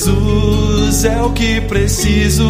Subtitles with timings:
[0.00, 2.48] Jesus é o que preciso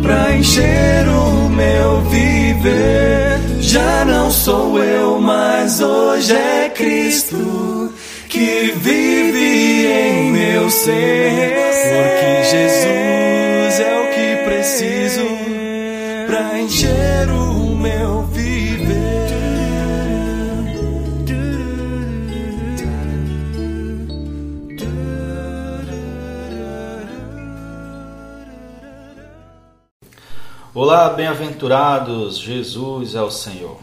[0.00, 3.40] pra encher o meu viver.
[3.60, 7.92] Já não sou eu, mas hoje é Cristo
[8.28, 11.56] que vive em meu ser.
[11.90, 15.26] Porque Jesus é o que preciso
[16.28, 18.28] pra encher o meu
[30.76, 33.78] Olá, bem-aventurados, Jesus é o Senhor.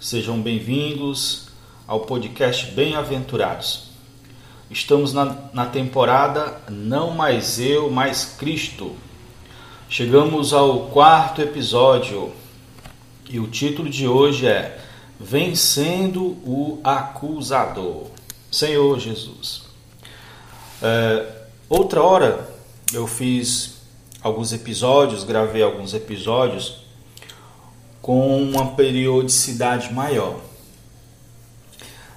[0.00, 1.48] Sejam bem-vindos
[1.86, 3.90] ao podcast Bem-aventurados.
[4.70, 8.96] Estamos na, na, temporada Não Mais Eu, Mais Cristo.
[9.86, 12.32] Chegamos ao quarto episódio
[13.28, 14.82] e o título de hoje é
[15.20, 18.06] Vencendo o Acusador.
[18.50, 19.64] Senhor Jesus.
[20.80, 21.26] É,
[21.68, 22.48] outra hora
[22.94, 23.71] eu fiz
[24.22, 26.82] alguns episódios, gravei alguns episódios
[28.00, 30.40] com uma periodicidade maior.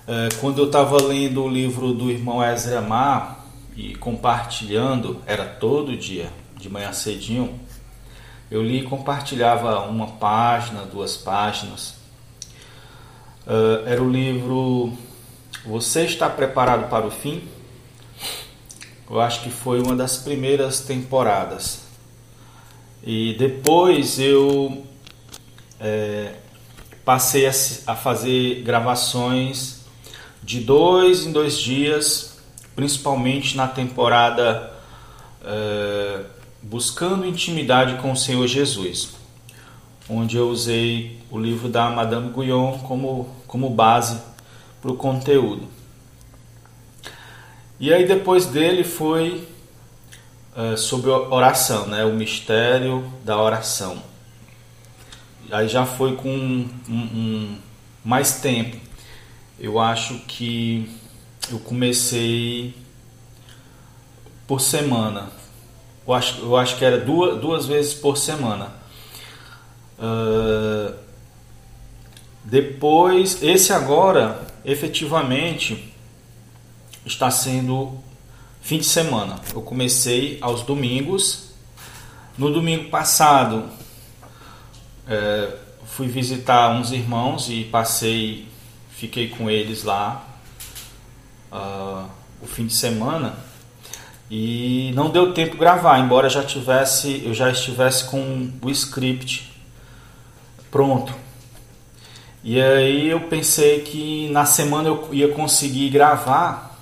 [0.08, 3.46] É, quando eu estava lendo o livro do irmão Ezra Mar
[3.76, 7.60] e compartilhando, era todo dia, de manhã cedinho,
[8.52, 11.96] eu li e compartilhava uma página, duas páginas.
[13.48, 14.94] É, era o livro
[15.66, 17.44] Você está preparado para o fim?
[19.10, 21.85] Eu acho que foi uma das primeiras temporadas.
[23.06, 24.84] E depois eu
[25.80, 26.34] é,
[27.06, 27.52] passei a,
[27.86, 29.82] a, fazer gravações
[30.42, 32.40] de dois em dois dias,
[32.76, 34.74] principalmente na temporada
[35.44, 36.22] é,
[36.64, 39.12] Buscando Intimidade com o Senhor Jesus,
[40.10, 44.20] onde eu usei o livro da Madame Guyon como, como base
[44.82, 45.68] para o conteúdo.
[47.80, 49.48] E aí depois dele foi
[50.56, 52.06] uh, sobre oração, né?
[52.06, 54.02] O mistério da oração.
[55.52, 57.58] Aí já foi com um, um,
[58.04, 58.78] mais tempo.
[59.60, 60.90] Eu acho que
[61.52, 62.74] eu comecei
[64.48, 65.30] por semana.
[66.08, 68.74] Eu acho, eu acho que era duas, duas vezes por semana.
[70.00, 70.94] Uh,
[72.44, 75.94] depois, esse agora, efetivamente,
[77.06, 78.04] está sendo
[78.66, 79.40] fim de semana.
[79.54, 81.52] Eu comecei aos domingos.
[82.36, 83.70] No domingo passado,
[85.08, 85.56] é,
[85.86, 88.48] fui visitar uns irmãos e passei,
[88.90, 90.28] fiquei com eles lá
[91.52, 92.10] uh,
[92.42, 93.38] o fim de semana
[94.32, 99.54] e não deu tempo gravar, embora já tivesse, eu já estivesse com o script
[100.72, 101.14] pronto.
[102.44, 106.75] E aí eu pensei que na semana eu ia conseguir gravar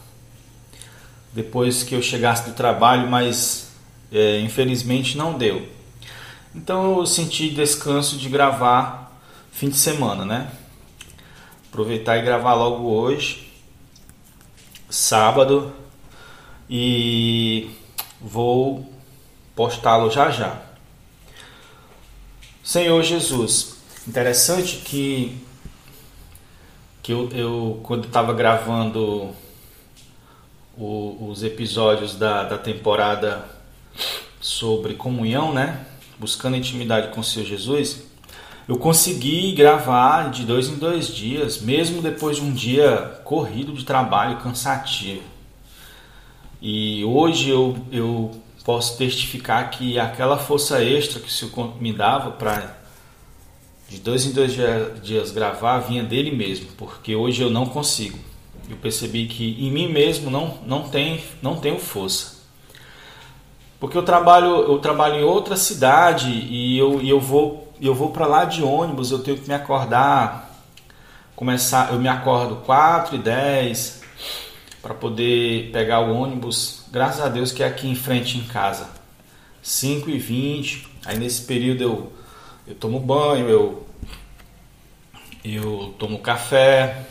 [1.34, 3.72] depois que eu chegasse do trabalho, mas
[4.12, 5.68] é, infelizmente não deu.
[6.54, 9.20] Então eu senti descanso de gravar
[9.52, 10.52] fim de semana, né?
[11.70, 13.52] Aproveitar e gravar logo hoje,
[14.90, 15.74] sábado,
[16.70, 17.72] e
[18.22, 18.88] vou
[19.56, 20.62] postá-lo já já.
[22.64, 23.78] Senhor Jesus,
[24.08, 25.42] interessante que
[27.02, 29.36] que eu, eu quando estava gravando
[30.78, 33.46] o, os episódios da, da temporada
[34.40, 35.86] sobre comunhão, né?
[36.20, 38.04] Buscando intimidade com o Senhor Jesus,
[38.68, 43.84] eu consegui gravar de dois em dois dias, mesmo depois de um dia corrido de
[43.84, 45.24] trabalho, cansativo.
[46.62, 48.32] E hoje eu, eu
[48.64, 52.82] posso testificar que aquela força extra que o Senhor me dava para
[53.90, 58.18] de dois em dois dias, dias gravar vinha dele mesmo, porque hoje eu não consigo
[58.70, 62.42] eu percebi que em mim mesmo não, não, tem, não tenho força.
[63.80, 68.12] Porque eu trabalho, eu trabalho em outra cidade e eu, e eu vou, eu vou
[68.12, 70.50] para lá de ônibus, eu tenho que me acordar,
[71.36, 74.02] começar, eu me acordo 4 e 10
[74.82, 78.88] para poder pegar o ônibus, graças a Deus que é aqui em frente em casa.
[79.62, 82.14] 5 e 20, aí nesse período eu,
[82.68, 83.88] eu tomo banho, eu,
[85.44, 87.06] eu tomo café,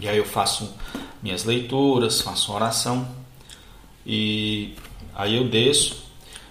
[0.00, 0.74] e aí eu faço
[1.22, 3.08] minhas leituras, faço oração
[4.06, 4.74] e
[5.14, 6.06] aí eu desço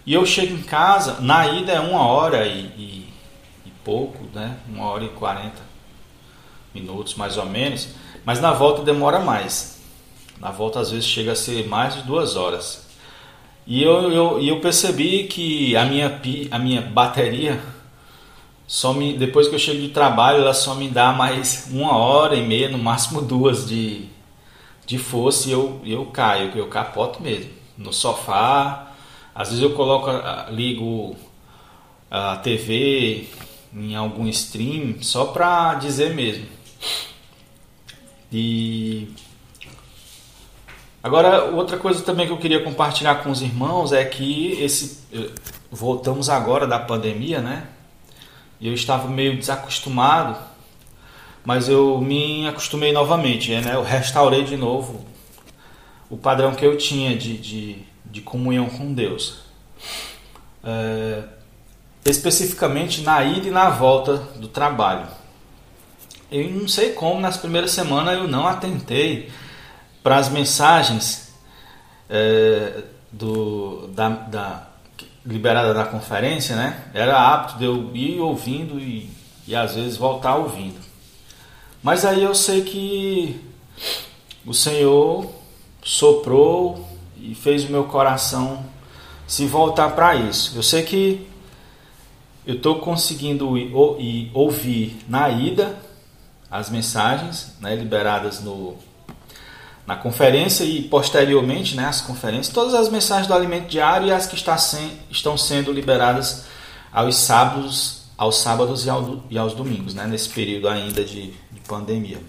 [0.05, 1.19] e eu chego em casa.
[1.21, 3.13] Na ida é uma hora e, e,
[3.65, 4.57] e pouco, né?
[4.67, 5.67] Uma hora e quarenta
[6.73, 7.89] minutos mais ou menos,
[8.23, 9.81] mas na volta demora mais.
[10.39, 12.85] Na volta às vezes chega a ser mais de duas horas.
[13.65, 17.59] E eu, eu, eu percebi que a minha, a minha bateria
[18.67, 22.35] só me, depois que eu chego de trabalho, ela só me dá mais uma hora
[22.35, 24.05] e meia, no máximo duas de,
[24.85, 27.49] de força e eu, eu caio, eu capoto mesmo.
[27.77, 28.91] no sofá.
[29.33, 30.09] Às vezes eu coloco,
[30.51, 31.15] ligo
[32.11, 33.29] a TV
[33.73, 36.45] em algum stream só para dizer mesmo.
[38.31, 39.07] E
[41.01, 45.05] agora outra coisa também que eu queria compartilhar com os irmãos é que esse
[45.71, 47.67] voltamos agora da pandemia, né?
[48.61, 50.37] Eu estava meio desacostumado,
[51.45, 53.75] mas eu me acostumei novamente, né?
[53.75, 55.05] Eu restaurei de novo
[56.09, 57.75] o padrão que eu tinha de, de,
[58.05, 59.41] de comunhão com Deus.
[60.63, 61.23] É,
[62.05, 65.07] especificamente na ida e na volta do trabalho.
[66.31, 69.31] Eu não sei como, nas primeiras semanas eu não atentei
[70.03, 71.33] para as mensagens
[72.09, 74.66] é, do, da, da,
[75.27, 76.85] liberada da conferência, né?
[76.93, 79.09] Era apto de eu ir ouvindo e,
[79.45, 80.79] e às vezes voltar ouvindo.
[81.83, 83.39] Mas aí eu sei que
[84.45, 85.29] o Senhor
[85.83, 86.87] soprou
[87.17, 88.65] e fez o meu coração
[89.27, 90.57] se voltar para isso.
[90.57, 91.27] Eu sei que
[92.45, 95.77] eu estou conseguindo ir, ouvir na ida
[96.49, 98.77] as mensagens né, liberadas no,
[99.87, 104.27] na conferência e posteriormente né, as conferências, todas as mensagens do alimento diário e as
[104.27, 106.45] que está sem, estão sendo liberadas
[106.91, 111.59] aos sábados, aos sábados e, ao, e aos domingos, né, nesse período ainda de, de
[111.65, 112.21] pandemia.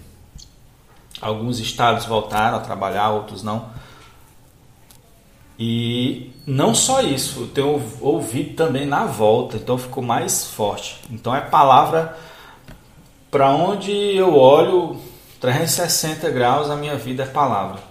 [1.19, 3.67] Alguns estados voltaram a trabalhar, outros não.
[5.59, 11.01] E não só isso, eu tenho ouvido também na volta, então ficou mais forte.
[11.11, 12.17] Então é palavra
[13.29, 15.08] para onde eu olho
[15.39, 17.81] 360 graus, a minha vida é palavra.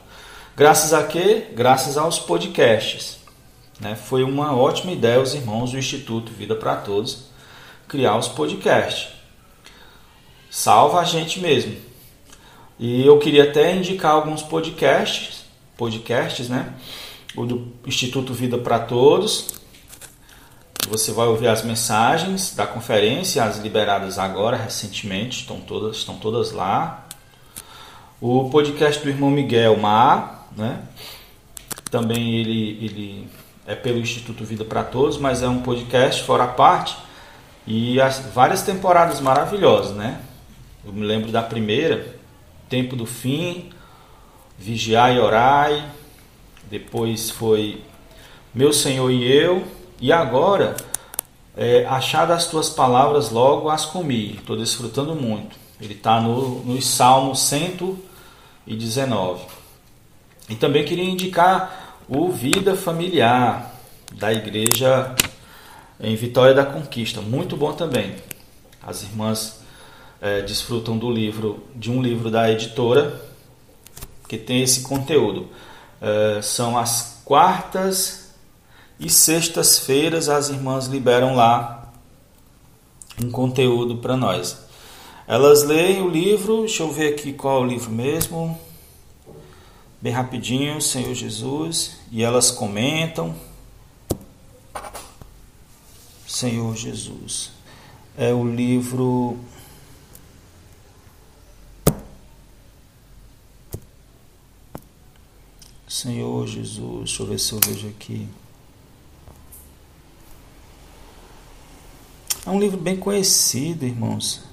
[0.57, 1.47] Graças a quê?
[1.55, 3.19] Graças aos podcasts.
[3.81, 3.95] Né?
[3.95, 7.29] Foi uma ótima ideia os irmãos do Instituto Vida para Todos
[7.89, 9.09] criar os podcasts.
[10.51, 11.75] Salva a gente mesmo.
[12.79, 15.45] E eu queria até indicar alguns podcasts,
[15.77, 16.75] podcasts, né?
[17.35, 19.49] O do Instituto Vida para Todos.
[20.89, 26.53] Você vai ouvir as mensagens da conferência, as liberadas agora, recentemente, estão todas, estão todas
[26.53, 27.08] lá.
[28.21, 30.83] O podcast do irmão Miguel Mar, né?
[31.89, 33.29] Também ele, ele
[33.65, 36.97] é pelo Instituto Vida para Todos, mas é um podcast fora a parte
[37.65, 40.21] e as, várias temporadas maravilhosas, né?
[40.85, 42.19] Eu me lembro da primeira,
[42.69, 43.71] Tempo do Fim,
[44.59, 45.89] Vigiai e Orai,
[46.69, 47.85] depois foi
[48.53, 49.65] Meu Senhor e Eu,
[50.01, 50.77] e agora
[51.57, 54.35] é, achar as tuas palavras logo as comi.
[54.35, 55.57] Estou desfrutando muito.
[55.81, 58.08] Ele está no, nos Salmos 100
[58.77, 59.45] 2019.
[60.49, 63.75] E também queria indicar o Vida Familiar
[64.15, 65.15] da Igreja
[66.01, 68.17] em Vitória da Conquista, muito bom também.
[68.83, 69.61] As irmãs
[70.21, 73.21] é, desfrutam do livro, de um livro da editora
[74.29, 75.49] que tem esse conteúdo.
[76.01, 78.33] É, são as quartas
[78.99, 81.93] e sextas-feiras as irmãs liberam lá
[83.23, 84.68] um conteúdo para nós.
[85.29, 88.59] Elas leem o livro, deixa eu ver aqui qual é o livro mesmo,
[90.01, 93.35] bem rapidinho, Senhor Jesus, e elas comentam.
[96.27, 97.51] Senhor Jesus.
[98.17, 99.39] É o livro
[105.87, 108.27] Senhor Jesus, deixa eu ver se eu vejo aqui.
[112.47, 114.48] É um livro bem conhecido, irmãos.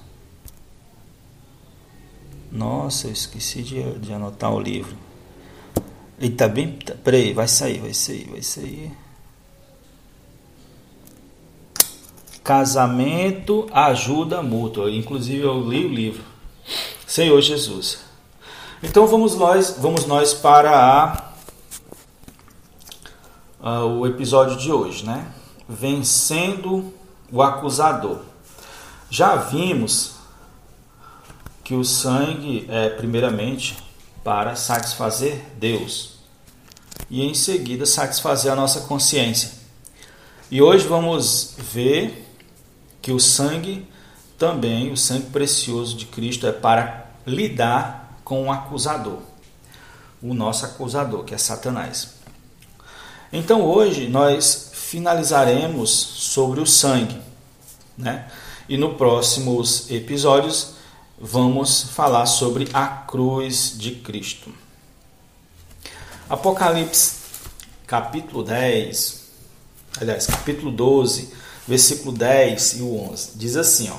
[2.56, 4.96] Nossa, eu esqueci de, de anotar o livro.
[6.18, 6.72] Ele tá bem.
[6.72, 8.90] Tá, peraí, vai sair, vai sair, vai sair.
[12.42, 14.90] Casamento, ajuda mútua.
[14.90, 16.24] Inclusive eu li o livro.
[17.06, 17.98] Senhor Jesus.
[18.82, 21.34] Então vamos nós, vamos nós para
[23.60, 25.30] a uh, o episódio de hoje, né?
[25.68, 26.94] Vencendo
[27.30, 28.20] o acusador.
[29.10, 30.15] Já vimos
[31.66, 33.76] que o sangue é primeiramente
[34.22, 36.20] para satisfazer Deus
[37.10, 39.50] e em seguida satisfazer a nossa consciência.
[40.48, 42.24] E hoje vamos ver
[43.02, 43.84] que o sangue
[44.38, 49.18] também, o sangue precioso de Cristo é para lidar com o acusador,
[50.22, 52.14] o nosso acusador, que é Satanás.
[53.32, 57.20] Então hoje nós finalizaremos sobre o sangue,
[57.98, 58.28] né?
[58.68, 60.75] E no próximos episódios
[61.18, 64.52] vamos falar sobre a cruz de Cristo.
[66.28, 67.16] Apocalipse
[67.86, 69.30] capítulo 10,
[70.00, 71.32] aliás, capítulo 12,
[71.66, 73.38] versículo 10 e o 11.
[73.38, 73.96] Diz assim, ó.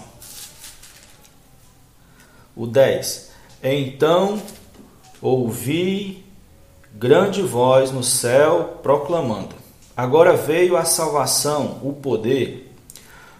[2.55, 3.31] O 10.
[3.63, 4.41] Então
[5.21, 6.25] ouvi
[6.93, 9.55] grande voz no céu proclamando:
[9.95, 12.73] Agora veio a salvação, o poder,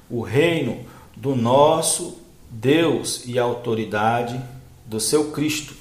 [0.10, 4.42] o reino do nosso Deus e a autoridade
[4.86, 5.76] do seu Cristo.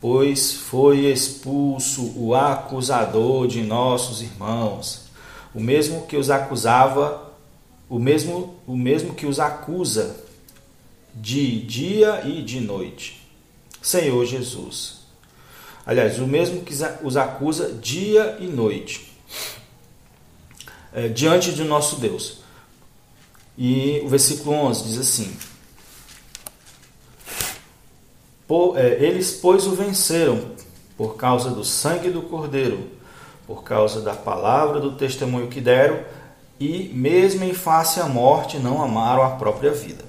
[0.00, 5.10] Pois foi expulso o acusador de nossos irmãos,
[5.54, 7.30] o mesmo que os acusava,
[7.88, 10.16] o mesmo, o mesmo que os acusa
[11.14, 13.20] de dia e de noite.
[13.82, 15.00] Senhor Jesus.
[15.84, 19.10] Aliás, o mesmo que os acusa dia e noite
[20.92, 22.38] é, diante de nosso Deus.
[23.62, 25.36] E o versículo 11 diz assim:
[28.74, 30.52] é, Eles, pois, o venceram
[30.96, 32.88] por causa do sangue do Cordeiro,
[33.46, 36.02] por causa da palavra do testemunho que deram,
[36.58, 40.06] e mesmo em face à morte não amaram a própria vida.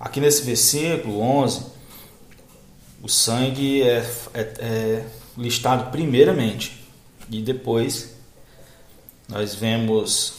[0.00, 1.66] Aqui nesse versículo 11,
[3.04, 4.04] o sangue é,
[4.34, 5.06] é, é
[5.38, 6.84] listado primeiramente
[7.30, 8.16] e depois
[9.28, 10.35] nós vemos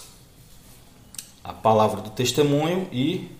[1.47, 3.31] a palavra do testemunho e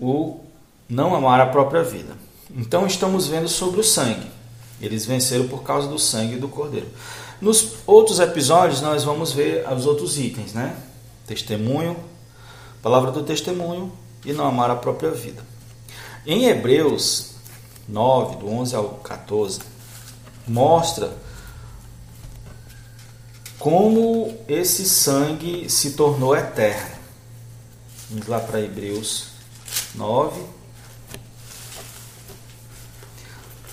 [0.00, 0.40] o
[0.88, 2.16] não amar a própria vida.
[2.50, 4.26] Então estamos vendo sobre o sangue.
[4.80, 6.88] Eles venceram por causa do sangue do cordeiro.
[7.40, 10.76] Nos outros episódios nós vamos ver os outros itens, né?
[11.24, 11.96] Testemunho,
[12.82, 13.92] palavra do testemunho
[14.24, 15.42] e não amar a própria vida.
[16.26, 17.34] Em Hebreus
[17.88, 19.60] 9, do 11 ao 14,
[20.48, 21.12] mostra
[23.58, 26.96] como esse sangue se tornou eterno.
[28.10, 29.28] Vamos lá para Hebreus
[29.94, 30.40] 9.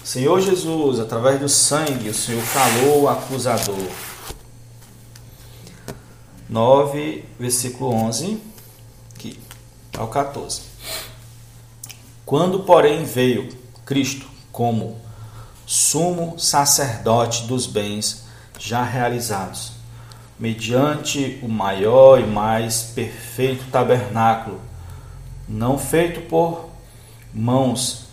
[0.04, 3.90] Senhor Jesus, através do sangue, o Senhor calou o acusador.
[6.48, 8.42] 9, versículo 11
[9.16, 9.40] aqui,
[9.98, 10.62] ao 14.
[12.26, 13.50] Quando, porém, veio
[13.86, 15.00] Cristo como
[15.66, 18.26] sumo sacerdote dos bens
[18.60, 19.75] já realizados,
[20.40, 24.60] mediante o maior e mais perfeito tabernáculo,
[25.48, 26.70] não feito por
[27.34, 28.08] mãos,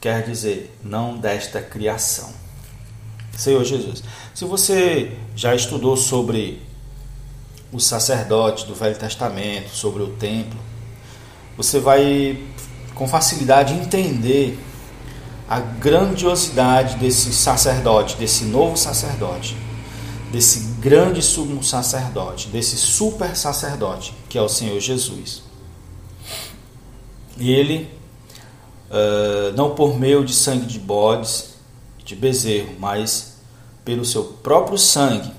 [0.00, 2.30] quer dizer, não desta criação.
[3.36, 4.02] Senhor Jesus,
[4.34, 6.60] se você já estudou sobre
[7.72, 10.58] os sacerdotes do Velho Testamento, sobre o templo,
[11.56, 12.42] você vai
[12.94, 14.58] com facilidade entender
[15.48, 19.56] a grandiosidade desse sacerdote, desse novo sacerdote
[20.30, 25.42] desse grande sumo sacerdote, desse super sacerdote, que é o Senhor Jesus.
[27.36, 27.88] E ele,
[28.90, 31.54] uh, não por meio de sangue de bodes,
[32.04, 33.36] de bezerro, mas
[33.84, 35.32] pelo seu próprio sangue,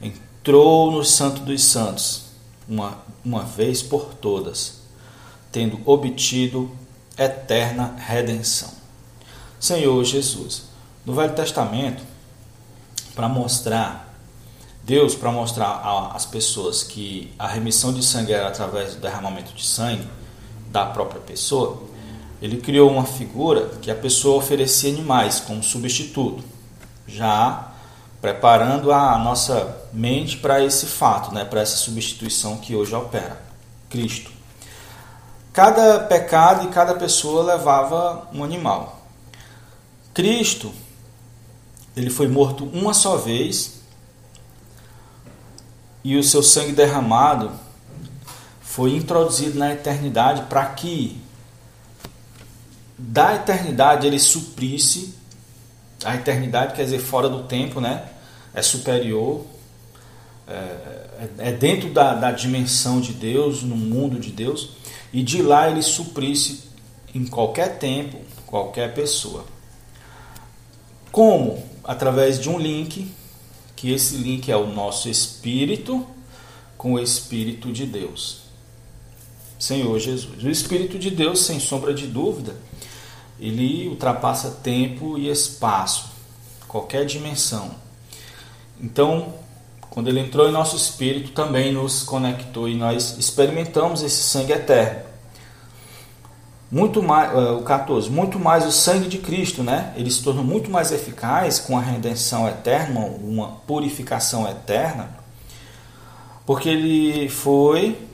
[0.00, 2.26] entrou no Santo dos Santos,
[2.68, 4.80] uma, uma vez por todas,
[5.50, 6.70] tendo obtido
[7.16, 8.70] eterna redenção.
[9.58, 10.64] Senhor Jesus,
[11.04, 12.02] no Velho Testamento,
[13.18, 14.14] para mostrar,
[14.84, 19.66] Deus para mostrar às pessoas que a remissão de sangue era através do derramamento de
[19.66, 20.08] sangue
[20.70, 21.82] da própria pessoa,
[22.40, 26.44] ele criou uma figura que a pessoa oferecia animais como substituto,
[27.08, 27.72] já
[28.20, 33.36] preparando a nossa mente para esse fato, né, para essa substituição que hoje opera,
[33.90, 34.30] Cristo.
[35.52, 39.00] Cada pecado e cada pessoa levava um animal.
[40.14, 40.72] Cristo
[41.96, 43.80] ele foi morto uma só vez
[46.04, 47.50] e o seu sangue derramado
[48.60, 51.20] foi introduzido na eternidade para que
[52.96, 55.18] da eternidade ele suprisse
[56.04, 58.08] a eternidade quer dizer fora do tempo, né?
[58.54, 59.44] É superior,
[60.46, 64.70] é, é dentro da, da dimensão de Deus, no mundo de Deus,
[65.12, 66.68] e de lá ele suprisse
[67.14, 69.44] em qualquer tempo, qualquer pessoa.
[71.10, 71.67] Como?
[71.88, 73.10] Através de um link,
[73.74, 76.06] que esse link é o nosso espírito
[76.76, 78.42] com o Espírito de Deus.
[79.58, 80.44] Senhor Jesus.
[80.44, 82.54] O Espírito de Deus, sem sombra de dúvida,
[83.40, 86.10] ele ultrapassa tempo e espaço,
[86.68, 87.70] qualquer dimensão.
[88.78, 89.32] Então,
[89.88, 95.07] quando ele entrou em nosso espírito, também nos conectou e nós experimentamos esse sangue eterno
[96.70, 99.92] muito mais, uh, o 14, muito mais o sangue de Cristo, né?
[99.96, 105.10] Ele se tornou muito mais eficaz com a redenção eterna, uma purificação eterna,
[106.44, 108.06] porque ele foi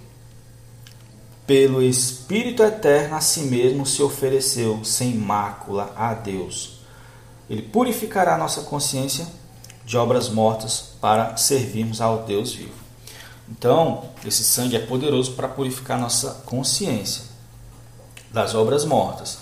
[1.47, 6.79] pelo Espírito eterno a si mesmo se ofereceu sem mácula a Deus.
[7.51, 9.27] Ele purificará a nossa consciência
[9.85, 12.73] de obras mortas para servirmos ao Deus vivo.
[13.47, 17.34] Então, esse sangue é poderoso para purificar nossa consciência
[18.35, 19.39] das obras mortas,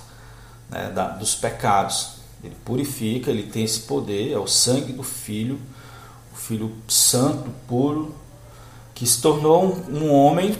[0.69, 5.59] né, da, dos pecados, Ele purifica, ele tem esse poder, é o sangue do Filho,
[6.33, 8.15] o Filho santo, puro,
[8.95, 10.57] que se tornou um, um homem,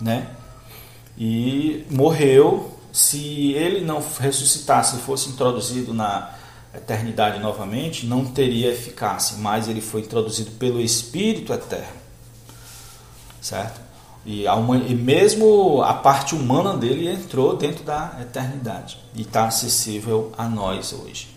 [0.00, 0.28] né?
[1.16, 2.78] E morreu.
[2.92, 6.34] Se ele não ressuscitasse fosse introduzido na
[6.74, 11.96] eternidade novamente, não teria eficácia, mas ele foi introduzido pelo Espírito eterno,
[13.40, 13.80] certo?
[14.24, 20.32] E, a, e mesmo a parte humana dele entrou dentro da eternidade e está acessível
[20.38, 21.28] a nós hoje.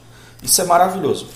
[0.43, 1.27] Isso é maravilhoso.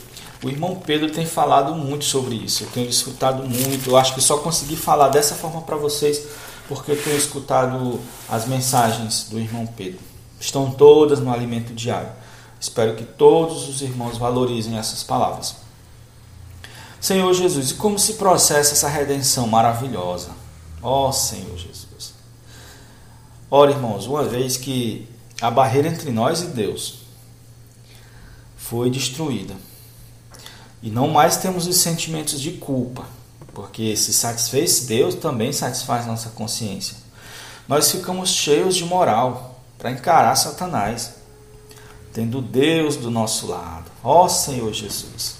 [0.43, 2.63] O irmão Pedro tem falado muito sobre isso.
[2.63, 3.89] Eu tenho escutado muito.
[3.89, 6.27] Eu acho que só consegui falar dessa forma para vocês
[6.67, 9.99] porque eu tenho escutado as mensagens do irmão Pedro.
[10.39, 12.11] Estão todas no alimento diário.
[12.59, 15.55] Espero que todos os irmãos valorizem essas palavras.
[17.01, 20.29] Senhor Jesus, e como se processa essa redenção maravilhosa?
[20.81, 22.13] Ó oh, Senhor Jesus.
[23.51, 25.07] Ora, irmãos, uma vez que
[25.41, 26.99] a barreira entre nós e Deus
[28.57, 29.55] foi destruída,
[30.81, 33.05] e não mais temos os sentimentos de culpa,
[33.53, 36.95] porque se satisfez Deus, também satisfaz nossa consciência.
[37.67, 41.15] Nós ficamos cheios de moral para encarar Satanás,
[42.13, 43.91] tendo Deus do nosso lado.
[44.03, 45.35] Ó Senhor Jesus.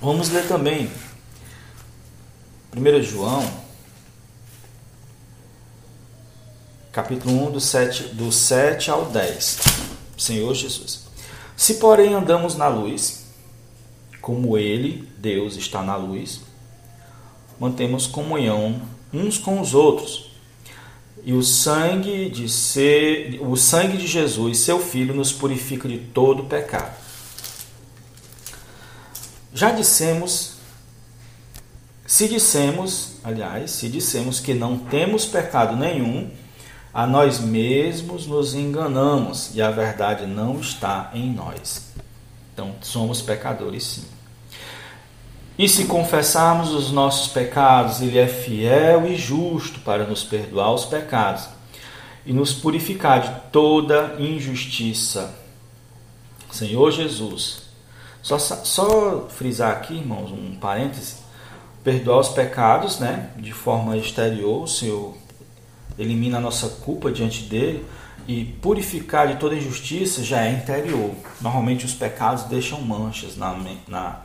[0.00, 0.90] Vamos ler também
[2.76, 3.61] 1 João
[6.92, 9.60] capítulo 1, do 7, do 7 ao 10.
[10.18, 11.06] Senhor Jesus.
[11.56, 13.24] Se, porém, andamos na luz,
[14.20, 16.42] como Ele, Deus, está na luz,
[17.58, 18.82] mantemos comunhão
[19.12, 20.30] uns com os outros.
[21.24, 26.44] E o sangue de ser, o sangue de Jesus, seu filho, nos purifica de todo
[26.44, 26.94] pecado.
[29.54, 30.56] Já dissemos,
[32.06, 36.30] se dissemos, aliás, se dissemos que não temos pecado nenhum,
[36.92, 41.92] a nós mesmos nos enganamos e a verdade não está em nós.
[42.52, 44.04] Então, somos pecadores sim.
[45.58, 50.84] E se confessarmos os nossos pecados, Ele é fiel e justo para nos perdoar os
[50.84, 51.48] pecados
[52.26, 55.34] e nos purificar de toda injustiça.
[56.50, 57.62] Senhor Jesus,
[58.22, 61.16] só, só frisar aqui, irmãos, um parêntese,
[61.82, 65.14] perdoar os pecados, né, de forma exterior, o Senhor
[65.98, 67.84] elimina a nossa culpa diante dele
[68.26, 71.10] e purificar de toda injustiça já é interior.
[71.40, 73.56] Normalmente os pecados deixam manchas na,
[73.88, 74.20] na,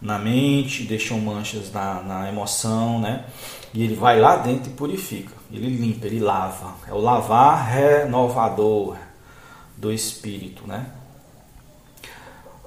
[0.00, 3.24] na mente, deixam manchas na, na emoção, né?
[3.72, 5.32] E ele vai lá dentro e purifica.
[5.50, 6.74] Ele limpa, ele lava.
[6.86, 8.96] É o lavar renovador
[9.76, 10.86] do espírito, né?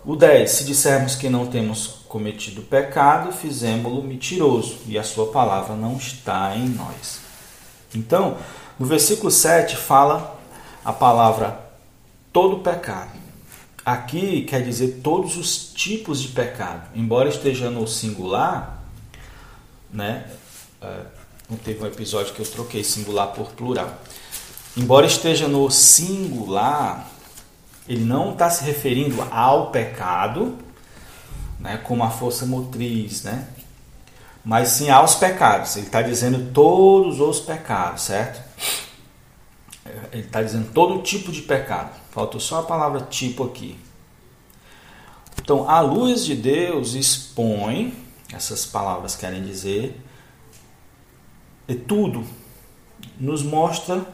[0.03, 0.49] O 10.
[0.49, 6.55] Se dissermos que não temos cometido pecado, fizemos-lo mentiroso e a sua palavra não está
[6.55, 7.26] em nós.
[7.93, 8.38] Então,
[8.80, 10.39] no versículo 7 fala
[10.84, 11.60] a palavra
[12.32, 13.12] todo pecado.
[13.86, 16.89] Aqui quer dizer todos os tipos de pecado.
[16.93, 18.84] Embora esteja no singular,
[19.91, 20.30] né?
[20.82, 21.02] É,
[21.50, 23.97] não teve um episódio que eu troquei singular por plural.
[24.76, 27.10] Embora esteja no singular,
[27.88, 30.58] ele não está se referindo ao pecado,
[31.60, 33.47] né, como a força motriz, né?
[34.47, 35.75] Mas sim aos pecados.
[35.75, 38.41] Ele está dizendo todos os pecados, certo?
[40.10, 41.91] Ele está dizendo todo tipo de pecado.
[42.12, 43.77] Faltou só a palavra tipo aqui.
[45.38, 47.93] Então, a luz de Deus expõe,
[48.31, 49.99] essas palavras querem dizer,
[51.67, 52.25] e tudo,
[53.19, 54.07] nos mostra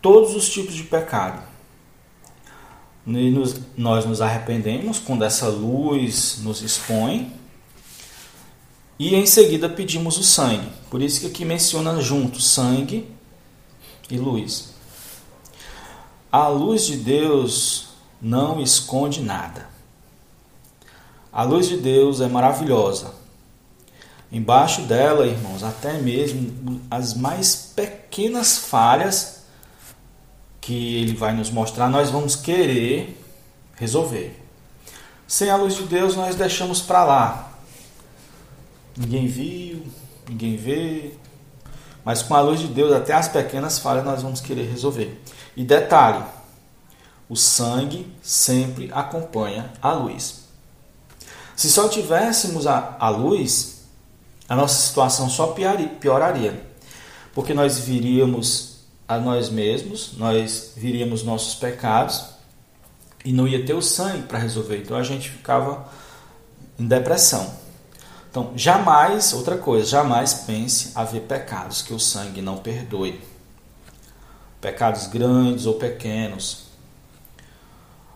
[0.00, 1.42] todos os tipos de pecado.
[3.06, 7.41] E nos, nós nos arrependemos quando essa luz nos expõe
[8.98, 10.68] e em seguida pedimos o sangue.
[10.90, 13.08] Por isso que aqui menciona junto sangue
[14.10, 14.72] e luz.
[16.30, 17.88] A luz de Deus
[18.20, 19.68] não esconde nada.
[21.32, 23.14] A luz de Deus é maravilhosa.
[24.30, 29.42] Embaixo dela, irmãos, até mesmo as mais pequenas falhas
[30.60, 33.20] que ele vai nos mostrar, nós vamos querer
[33.74, 34.40] resolver.
[35.26, 37.51] Sem a luz de Deus, nós deixamos para lá,
[38.96, 39.86] Ninguém viu,
[40.28, 41.14] ninguém vê.
[42.04, 45.20] Mas com a luz de Deus, até as pequenas falhas nós vamos querer resolver.
[45.56, 46.24] E detalhe:
[47.28, 50.42] o sangue sempre acompanha a luz.
[51.56, 53.84] Se só tivéssemos a, a luz,
[54.48, 55.54] a nossa situação só
[56.00, 56.72] pioraria.
[57.34, 62.24] Porque nós viríamos a nós mesmos, nós viríamos nossos pecados
[63.24, 64.78] e não ia ter o sangue para resolver.
[64.78, 65.88] Então a gente ficava
[66.78, 67.61] em depressão.
[68.32, 73.20] Então, jamais, outra coisa, jamais pense haver pecados que o sangue não perdoe.
[74.58, 76.62] Pecados grandes ou pequenos.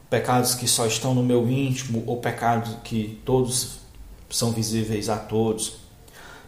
[0.09, 3.81] pecados que só estão no meu íntimo ou pecados que todos
[4.31, 5.81] são visíveis a todos,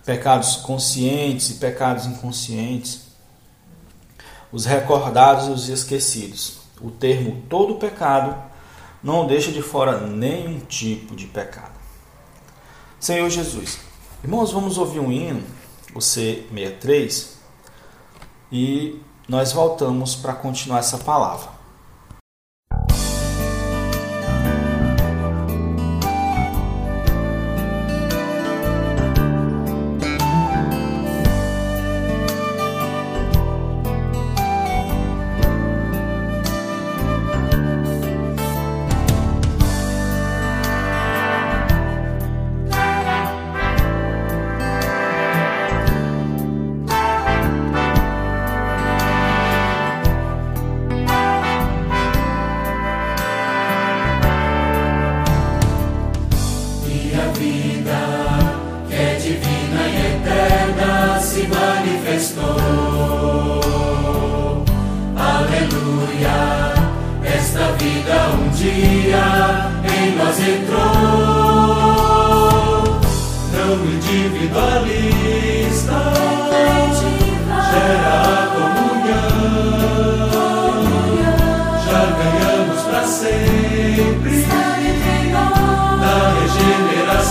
[0.02, 3.02] pecados conscientes e pecados inconscientes,
[4.50, 6.60] os recordados e os esquecidos.
[6.80, 8.34] O termo todo pecado
[9.02, 11.67] não deixa de fora nenhum tipo de pecado.
[13.00, 13.78] Senhor Jesus,
[14.24, 15.44] irmãos, vamos ouvir um hino,
[15.94, 17.34] o C63,
[18.50, 21.57] e nós voltamos para continuar essa palavra.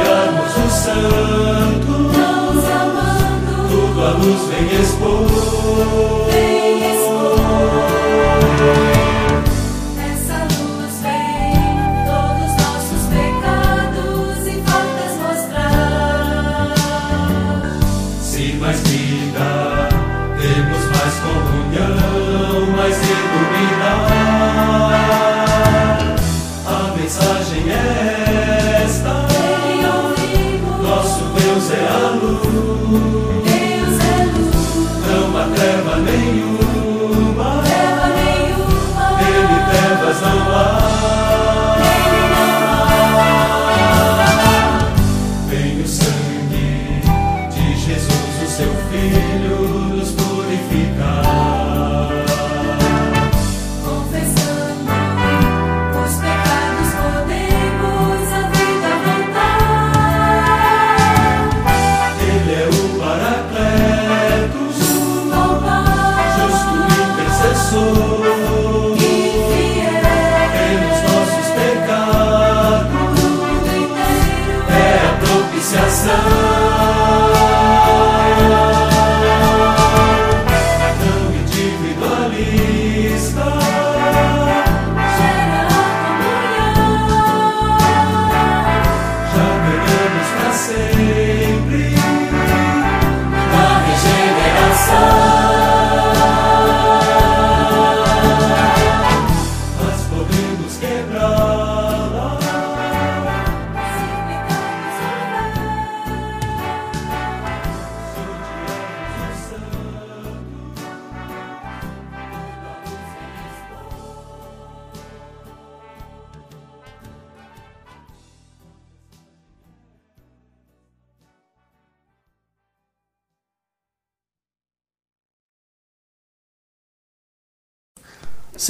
[0.00, 6.09] Anunciamos o santo, Deus amando, tudo a luz vem expor.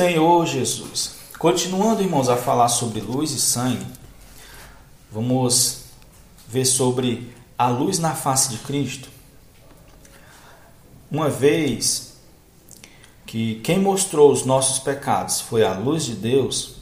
[0.01, 1.17] Senhor Jesus.
[1.39, 3.85] Continuando, irmãos, a falar sobre luz e sangue,
[5.13, 5.83] vamos
[6.49, 9.11] ver sobre a luz na face de Cristo.
[11.11, 12.15] Uma vez
[13.27, 16.77] que quem mostrou os nossos pecados foi a luz de Deus,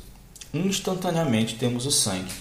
[0.55, 2.33] instantaneamente temos o sangue.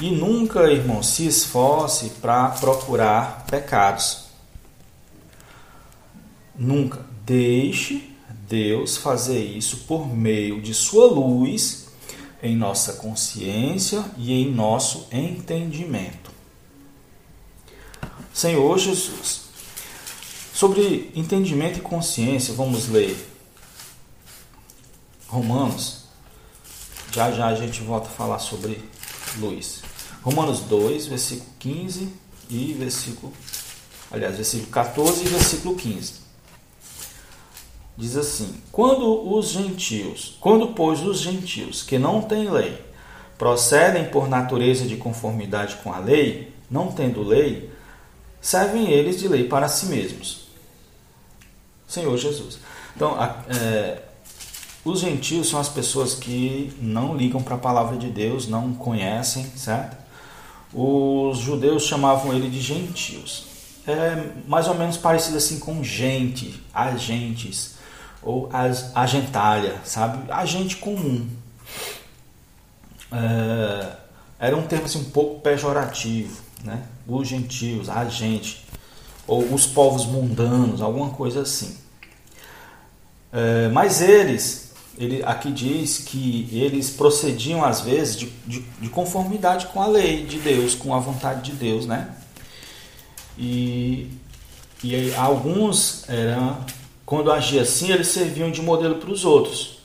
[0.00, 4.24] E nunca, irmão, se esforce para procurar pecados.
[6.56, 6.98] Nunca.
[7.24, 8.13] Deixe
[8.48, 11.86] Deus fazer isso por meio de Sua luz
[12.42, 16.30] em nossa consciência e em nosso entendimento.
[18.32, 19.42] Senhor Jesus,
[20.52, 23.16] sobre entendimento e consciência, vamos ler
[25.28, 26.04] Romanos.
[27.12, 28.82] Já já a gente volta a falar sobre
[29.38, 29.82] luz.
[30.22, 32.08] Romanos 2, versículo 15
[32.50, 33.32] e versículo.
[34.10, 36.23] Aliás, versículo 14 e versículo 15.
[37.96, 42.78] Diz assim: Quando os gentios, quando pois os gentios que não têm lei
[43.38, 47.70] procedem por natureza de conformidade com a lei, não tendo lei,
[48.40, 50.44] servem eles de lei para si mesmos.
[51.86, 52.58] Senhor Jesus.
[52.96, 53.16] Então,
[53.48, 54.02] é,
[54.84, 59.44] os gentios são as pessoas que não ligam para a palavra de Deus, não conhecem,
[59.56, 59.96] certo?
[60.72, 63.46] Os judeus chamavam ele de gentios.
[63.86, 67.73] É mais ou menos parecido assim com gente, agentes,
[68.24, 70.30] ou as, agentalha, sabe?
[70.32, 71.28] Agente comum.
[73.12, 73.92] É,
[74.38, 76.82] era um termo assim, um pouco pejorativo, né?
[77.06, 78.64] Os gentios, a gente,
[79.26, 81.76] ou os povos mundanos, alguma coisa assim.
[83.32, 89.66] É, mas eles, ele aqui diz que eles procediam às vezes de, de, de, conformidade
[89.66, 92.14] com a lei de Deus, com a vontade de Deus, né?
[93.36, 94.10] E,
[94.82, 96.64] e alguns eram,
[97.06, 99.78] quando agia assim, eles serviam de modelo para os outros.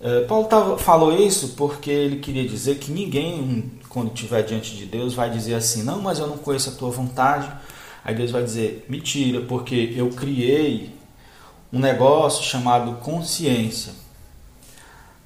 [0.00, 4.86] É, Paulo tava, falou isso porque ele queria dizer que ninguém, quando estiver diante de
[4.86, 7.50] Deus, vai dizer assim: Não, mas eu não conheço a tua vontade.
[8.02, 10.94] Aí Deus vai dizer: Mentira, porque eu criei
[11.70, 13.92] um negócio chamado consciência,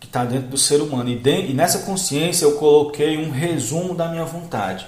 [0.00, 1.08] que está dentro do ser humano.
[1.08, 4.84] E, e nessa consciência eu coloquei um resumo da minha vontade.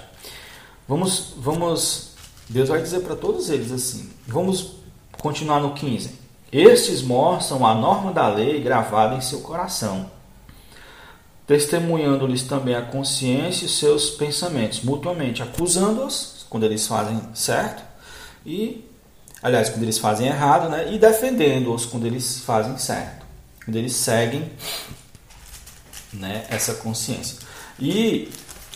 [0.85, 2.11] Vamos, vamos.
[2.49, 4.09] Deus vai dizer para todos eles assim.
[4.27, 4.77] Vamos
[5.21, 6.11] continuar no 15.
[6.51, 10.09] Estes mostram a norma da lei gravada em seu coração,
[11.45, 17.83] testemunhando-lhes também a consciência e seus pensamentos, mutuamente acusando-os quando eles fazem certo
[18.45, 18.85] e,
[19.43, 20.93] aliás, quando eles fazem errado, né?
[20.93, 23.25] E defendendo-os quando eles fazem certo,
[23.65, 24.49] quando eles seguem,
[26.13, 26.45] né?
[26.49, 27.45] Essa consciência
[27.79, 28.29] e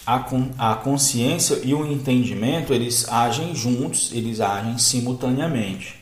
[0.06, 0.24] a,
[0.58, 6.01] a consciência e o entendimento eles agem juntos, eles agem simultaneamente.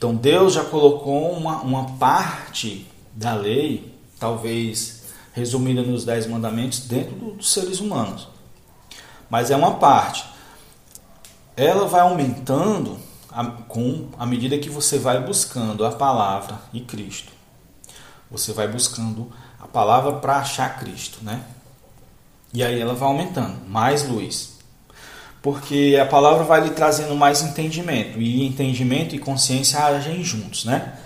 [0.00, 5.02] Então Deus já colocou uma, uma parte da lei, talvez
[5.34, 8.26] resumida nos Dez Mandamentos, dentro do, dos seres humanos.
[9.28, 10.24] Mas é uma parte.
[11.54, 12.98] Ela vai aumentando
[13.30, 17.30] a, com a medida que você vai buscando a palavra e Cristo.
[18.30, 21.44] Você vai buscando a palavra para achar Cristo, né?
[22.54, 24.49] E aí ela vai aumentando, mais luz,
[25.42, 30.98] porque a palavra vai lhe trazendo mais entendimento, e entendimento e consciência agem juntos, né?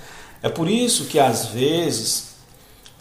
[0.43, 2.35] É por isso que às vezes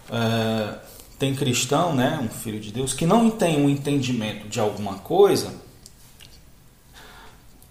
[0.10, 0.76] é,
[1.18, 5.54] tem cristão, né, um filho de Deus, que não tem um entendimento de alguma coisa,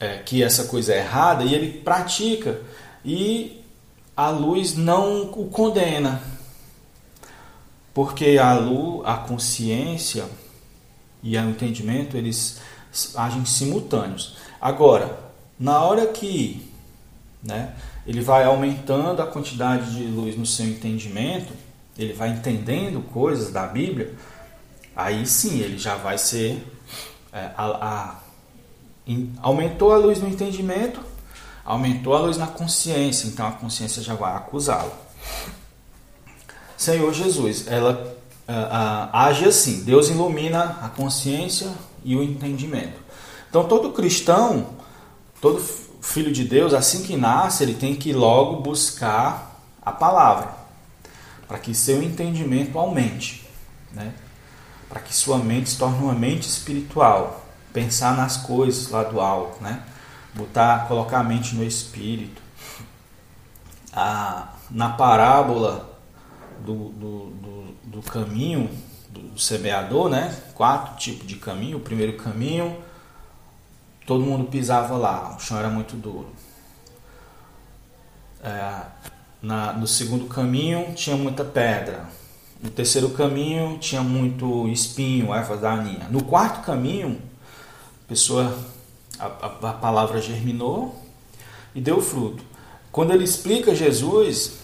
[0.00, 2.60] é, que essa coisa é errada, e ele pratica,
[3.04, 3.62] e
[4.16, 6.22] a luz não o condena,
[7.94, 10.24] porque a luz, a consciência
[11.22, 12.60] e o entendimento, eles
[13.16, 14.36] agem simultâneos.
[14.60, 15.18] Agora,
[15.58, 16.70] na hora que
[17.42, 17.74] né,
[18.06, 21.52] ele vai aumentando a quantidade de luz no seu entendimento,
[21.96, 24.14] ele vai entendendo coisas da Bíblia,
[24.94, 26.66] aí sim ele já vai ser.
[27.32, 28.16] É, a, a,
[29.06, 31.00] in, aumentou a luz no entendimento,
[31.64, 34.92] aumentou a luz na consciência, então a consciência já vai acusá-lo.
[36.76, 41.70] Senhor Jesus, ela a, age assim: Deus ilumina a consciência,
[42.04, 43.00] e o entendimento.
[43.48, 44.66] Então, todo cristão,
[45.40, 45.62] todo
[46.00, 50.54] filho de Deus, assim que nasce, ele tem que logo buscar a palavra,
[51.46, 53.48] para que seu entendimento aumente,
[53.92, 54.12] né?
[54.88, 59.62] para que sua mente se torne uma mente espiritual, pensar nas coisas lá do alto,
[59.62, 59.82] né?
[60.34, 62.40] botar, colocar a mente no espírito.
[63.92, 65.98] A, na parábola
[66.64, 68.70] do, do, do, do caminho,
[69.32, 70.36] do semeador, né?
[70.54, 71.78] Quatro tipos de caminho.
[71.78, 72.76] O primeiro caminho,
[74.06, 76.28] todo mundo pisava lá, o chão era muito duro.
[78.42, 78.82] É,
[79.40, 82.06] na, no segundo caminho tinha muita pedra.
[82.62, 86.06] No terceiro caminho tinha muito espinho, erva daninha.
[86.10, 87.20] No quarto caminho,
[88.04, 88.56] a pessoa,
[89.18, 90.94] a, a, a palavra germinou
[91.74, 92.44] e deu fruto.
[92.92, 94.58] Quando ele explica Jesus,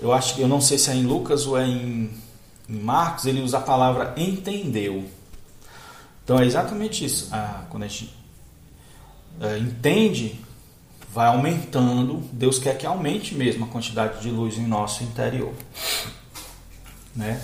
[0.00, 2.10] eu acho que eu não sei se é em Lucas ou é em
[2.68, 5.04] em Marcos, ele usa a palavra entendeu.
[6.24, 7.28] Então é exatamente isso.
[7.30, 8.12] Ah, quando a gente
[9.40, 10.40] é, entende,
[11.12, 12.22] vai aumentando.
[12.32, 15.54] Deus quer que aumente mesmo a quantidade de luz em nosso interior.
[17.14, 17.40] Né?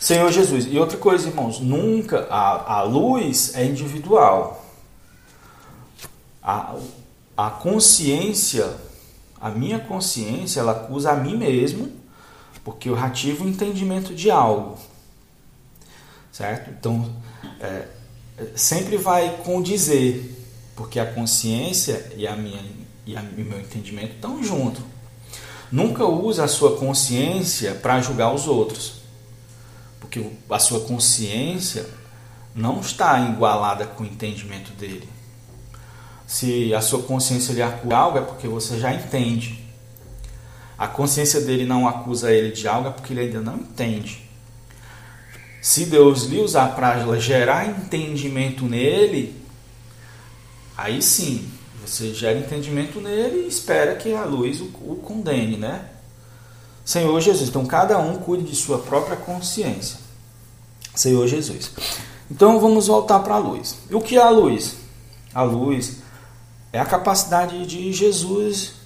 [0.00, 0.66] Senhor Jesus.
[0.66, 4.66] E outra coisa, irmãos, nunca a, a luz é individual.
[6.42, 6.74] A,
[7.36, 8.76] a consciência,
[9.40, 12.03] a minha consciência, ela acusa a mim mesmo
[12.64, 14.78] porque eu ativo o entendimento de algo,
[16.32, 16.70] certo?
[16.70, 17.14] Então,
[17.60, 17.86] é,
[18.56, 20.34] sempre vai condizer,
[20.74, 22.60] porque a consciência e a minha
[23.06, 24.82] e, a, e o meu entendimento estão juntos.
[25.70, 29.02] Nunca use a sua consciência para julgar os outros,
[30.00, 31.86] porque a sua consciência
[32.54, 35.08] não está igualada com o entendimento dele.
[36.26, 39.63] Se a sua consciência lhe acusa algo é porque você já entende.
[40.84, 44.28] A consciência dele não acusa ele de algo é porque ele ainda não entende.
[45.62, 49.34] Se Deus lhe usar para gerar entendimento nele,
[50.76, 51.50] aí sim,
[51.82, 55.88] você gera entendimento nele e espera que a luz o, o condene, né?
[56.84, 59.96] Senhor Jesus, então cada um cuide de sua própria consciência.
[60.94, 61.72] Senhor Jesus.
[62.30, 63.78] Então vamos voltar para a luz.
[63.88, 64.76] E o que é a luz?
[65.32, 66.00] A luz
[66.74, 68.83] é a capacidade de Jesus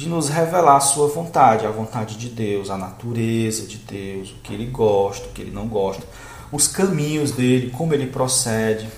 [0.00, 4.36] de nos revelar a sua vontade, a vontade de Deus, a natureza de Deus, o
[4.36, 6.02] que ele gosta, o que ele não gosta,
[6.50, 8.88] os caminhos dele, como ele procede.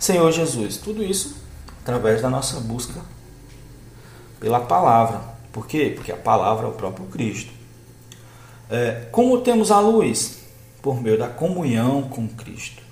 [0.00, 1.36] Senhor Jesus, tudo isso
[1.80, 3.00] através da nossa busca
[4.40, 5.20] pela palavra.
[5.52, 5.92] Por quê?
[5.94, 7.52] Porque a palavra é o próprio Cristo.
[8.68, 10.40] É, como temos a luz?
[10.82, 12.82] Por meio da comunhão com Cristo.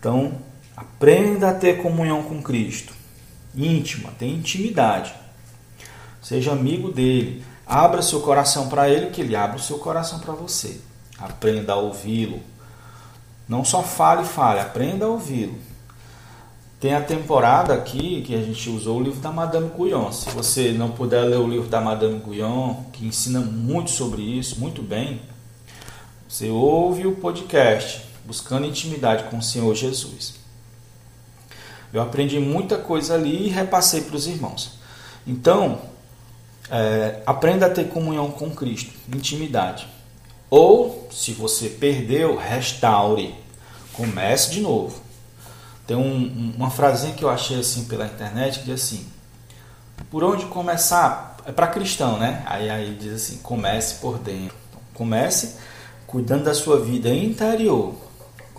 [0.00, 0.32] Então,
[0.76, 2.92] aprenda a ter comunhão com Cristo.
[3.54, 5.27] Íntima, tenha intimidade.
[6.28, 7.42] Seja amigo dele.
[7.66, 10.78] Abra seu coração para ele, que ele abra o seu coração para você.
[11.18, 12.40] Aprenda a ouvi-lo.
[13.48, 15.54] Não só fale, fale, aprenda a ouvi-lo.
[16.78, 20.12] Tem a temporada aqui que a gente usou o livro da Madame Guyon.
[20.12, 24.60] Se você não puder ler o livro da Madame Guyon, que ensina muito sobre isso,
[24.60, 25.22] muito bem,
[26.28, 30.34] você ouve o podcast Buscando Intimidade com o Senhor Jesus.
[31.90, 34.72] Eu aprendi muita coisa ali e repassei para os irmãos.
[35.26, 35.96] Então,
[36.70, 39.88] é, aprenda a ter comunhão com Cristo, intimidade.
[40.50, 43.34] Ou, se você perdeu, restaure.
[43.92, 45.00] Comece de novo.
[45.86, 49.06] Tem um, uma frasinha que eu achei assim pela internet que diz assim:
[50.10, 51.36] Por onde começar?
[51.46, 52.42] É para cristão, né?
[52.46, 54.54] Aí, aí diz assim: comece por dentro.
[54.68, 55.56] Então, comece
[56.06, 57.94] cuidando da sua vida interior,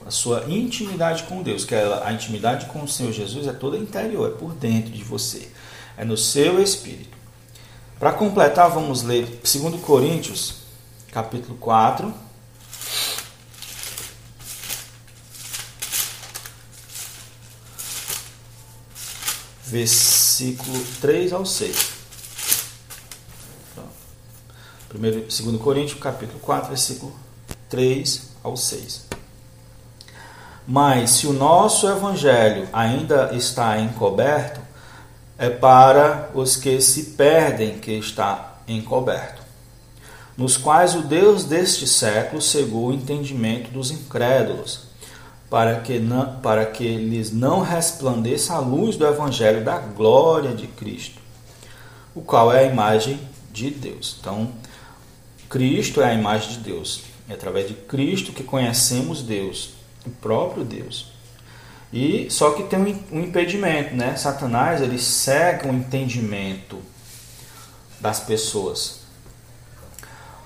[0.05, 3.77] a sua intimidade com Deus, que é a intimidade com o Senhor Jesus é toda
[3.77, 5.49] interior, é por dentro de você,
[5.97, 7.18] é no seu espírito.
[7.99, 10.61] Para completar, vamos ler 2 Coríntios,
[11.11, 12.13] capítulo 4.
[19.65, 21.89] Versículo 3 ao 6.
[24.87, 27.13] Primeiro, 2 Coríntios, capítulo 4, versículo
[27.67, 29.07] 3 ao 6.
[30.65, 34.68] Mas se o nosso evangelho ainda está encoberto,
[35.39, 39.41] é para os que se perdem que está encoberto,
[40.37, 44.89] nos quais o Deus deste século cegou o entendimento dos incrédulos,
[45.49, 50.67] para que, não, para que lhes não resplandeça a luz do Evangelho da glória de
[50.67, 51.19] Cristo,
[52.13, 53.19] o qual é a imagem
[53.51, 54.17] de Deus.
[54.19, 54.51] Então,
[55.49, 57.01] Cristo é a imagem de Deus.
[57.27, 59.71] É através de Cristo que conhecemos Deus,
[60.05, 61.11] o próprio Deus.
[61.91, 62.79] E só que tem
[63.11, 64.15] um impedimento, né?
[64.15, 66.79] Satanás ele cega o entendimento
[67.99, 68.99] das pessoas.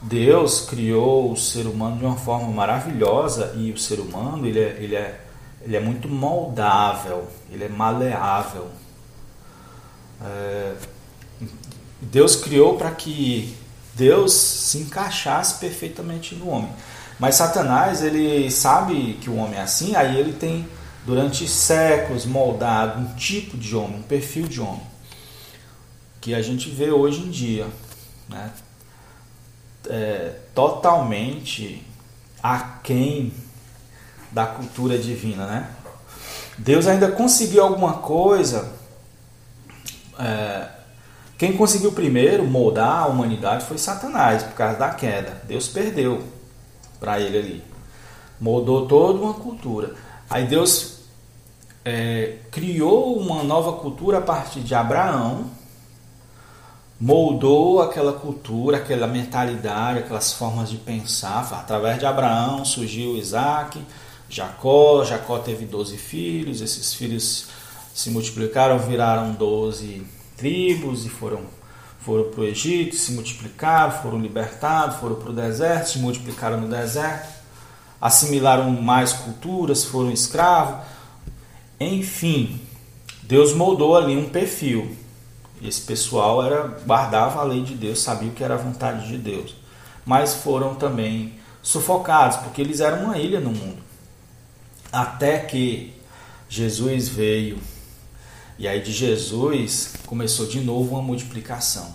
[0.01, 4.77] Deus criou o ser humano de uma forma maravilhosa e o ser humano ele é,
[4.79, 5.21] ele é,
[5.61, 8.67] ele é muito moldável, ele é maleável.
[10.21, 10.73] É,
[12.01, 13.55] Deus criou para que
[13.95, 16.71] Deus se encaixasse perfeitamente no homem.
[17.17, 20.67] Mas Satanás ele sabe que o homem é assim, aí ele tem
[21.05, 24.81] durante séculos moldado um tipo de homem, um perfil de homem,
[26.21, 27.67] que a gente vê hoje em dia,
[28.29, 28.51] né?
[29.89, 31.85] É, totalmente
[32.41, 33.33] aquém
[34.31, 35.69] da cultura divina, né?
[36.57, 38.71] Deus ainda conseguiu alguma coisa.
[40.17, 40.69] É,
[41.37, 45.41] quem conseguiu primeiro moldar a humanidade foi Satanás, por causa da queda.
[45.45, 46.23] Deus perdeu
[46.99, 47.63] para ele ali.
[48.39, 49.93] Moldou toda uma cultura.
[50.29, 50.92] Aí Deus
[51.85, 55.45] é, criou uma nova cultura a partir de Abraão,
[56.99, 61.47] moldou aquela cultura, aquela mentalidade, aquelas formas de pensar.
[61.53, 63.81] Através de Abraão surgiu Isaac,
[64.29, 65.03] Jacó.
[65.03, 67.47] Jacó teve 12 filhos, esses filhos
[67.93, 70.05] se multiplicaram, viraram 12
[70.37, 71.41] tribos e foram
[71.99, 76.67] foram para o Egito, se multiplicaram, foram libertados, foram para o deserto, se multiplicaram no
[76.67, 77.29] deserto,
[78.01, 80.85] assimilaram mais culturas, foram escravos.
[81.87, 82.59] Enfim,
[83.23, 84.95] Deus moldou ali um perfil.
[85.61, 89.17] Esse pessoal era guardava a lei de Deus, sabia o que era a vontade de
[89.17, 89.55] Deus.
[90.05, 93.81] Mas foram também sufocados, porque eles eram uma ilha no mundo.
[94.91, 95.93] Até que
[96.49, 97.57] Jesus veio.
[98.59, 101.91] E aí de Jesus começou de novo uma multiplicação.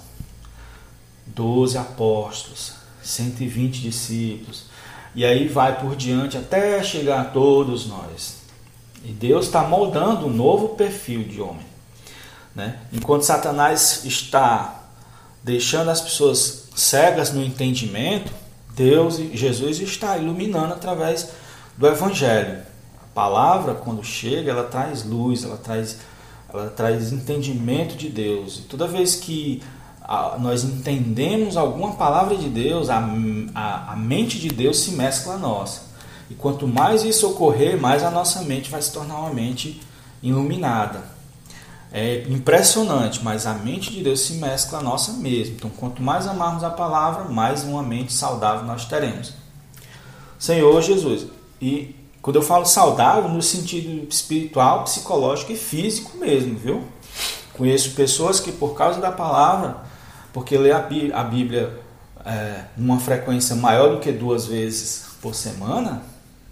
[1.26, 2.72] Doze apóstolos,
[3.02, 4.64] 120 discípulos.
[5.14, 8.37] E aí vai por diante até chegar a todos nós.
[9.08, 11.66] E Deus está moldando um novo perfil de homem.
[12.54, 12.78] Né?
[12.92, 14.82] Enquanto Satanás está
[15.42, 18.30] deixando as pessoas cegas no entendimento,
[18.74, 21.30] Deus e Jesus está iluminando através
[21.78, 22.58] do Evangelho.
[23.02, 26.00] A palavra, quando chega, ela traz luz, ela traz,
[26.52, 28.58] ela traz entendimento de Deus.
[28.58, 29.62] E toda vez que
[30.38, 32.98] nós entendemos alguma palavra de Deus, a,
[33.54, 35.87] a, a mente de Deus se mescla a nossa.
[36.30, 39.80] E quanto mais isso ocorrer, mais a nossa mente vai se tornar uma mente
[40.22, 41.02] iluminada.
[41.90, 45.54] É impressionante, mas a mente de Deus se mescla a nossa mesmo.
[45.54, 49.32] Então, quanto mais amarmos a palavra, mais uma mente saudável nós teremos.
[50.38, 51.26] Senhor Jesus.
[51.60, 56.84] E quando eu falo saudável, no sentido espiritual, psicológico e físico mesmo, viu?
[57.54, 59.78] Conheço pessoas que, por causa da palavra,
[60.32, 60.80] porque lê a
[61.24, 61.80] Bíblia
[62.24, 66.02] é, numa frequência maior do que duas vezes por semana,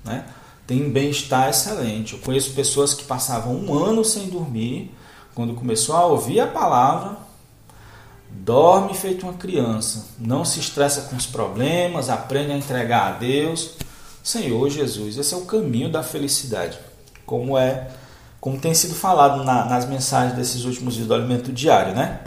[0.06, 0.24] né?
[0.66, 2.14] tem bem-estar excelente.
[2.14, 4.92] Eu conheço pessoas que passavam um ano sem dormir,
[5.34, 7.18] quando começou a ouvir a palavra,
[8.30, 13.74] dorme feito uma criança, não se estressa com os problemas, aprende a entregar a Deus.
[14.22, 16.78] Senhor Jesus, esse é o caminho da felicidade,
[17.24, 17.88] como é,
[18.40, 22.20] como tem sido falado na, nas mensagens desses últimos dias do alimento diário, né?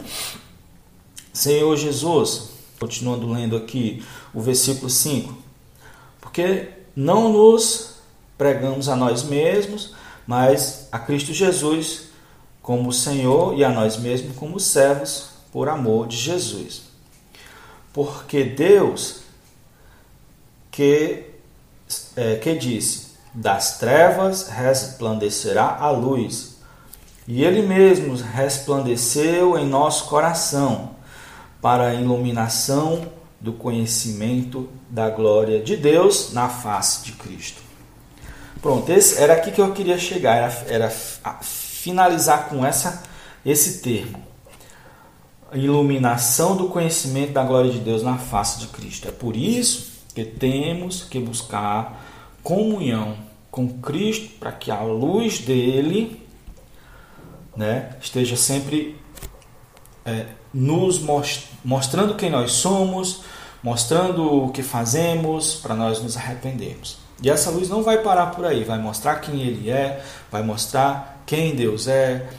[1.33, 4.03] Senhor Jesus, continuando lendo aqui
[4.33, 5.37] o versículo 5,
[6.21, 7.95] porque não nos
[8.37, 9.93] pregamos a nós mesmos,
[10.25, 12.09] mas a Cristo Jesus
[12.61, 16.83] como Senhor e a nós mesmos como servos por amor de Jesus.
[17.91, 19.21] Porque Deus
[20.71, 21.25] que,
[22.15, 26.57] é, que disse: Das trevas resplandecerá a luz.
[27.27, 30.91] E Ele mesmo resplandeceu em nosso coração
[31.61, 37.61] para a iluminação do conhecimento da glória de Deus na face de Cristo.
[38.61, 43.03] Pronto, esse era aqui que eu queria chegar, era, era finalizar com essa
[43.45, 44.21] esse termo.
[45.53, 49.07] Iluminação do conhecimento da glória de Deus na face de Cristo.
[49.07, 52.05] É por isso que temos que buscar
[52.43, 53.17] comunhão
[53.49, 56.21] com Cristo para que a luz dele
[57.55, 58.95] né, esteja sempre
[60.05, 60.99] é, nos
[61.63, 63.21] mostrando quem nós somos,
[63.61, 66.97] mostrando o que fazemos para nós nos arrependermos.
[67.21, 71.21] E essa luz não vai parar por aí, vai mostrar quem Ele é, vai mostrar
[71.25, 72.29] quem Deus é,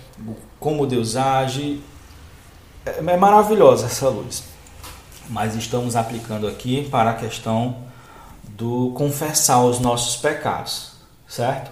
[0.58, 1.80] como Deus age.
[2.84, 4.42] É, é maravilhosa essa luz.
[5.28, 7.76] Mas estamos aplicando aqui para a questão
[8.42, 10.92] do confessar os nossos pecados,
[11.28, 11.70] certo?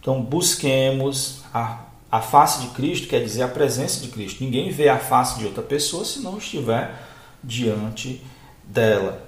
[0.00, 4.42] Então busquemos a a face de Cristo quer dizer a presença de Cristo.
[4.42, 6.94] Ninguém vê a face de outra pessoa se não estiver
[7.42, 8.22] diante
[8.64, 9.26] dela.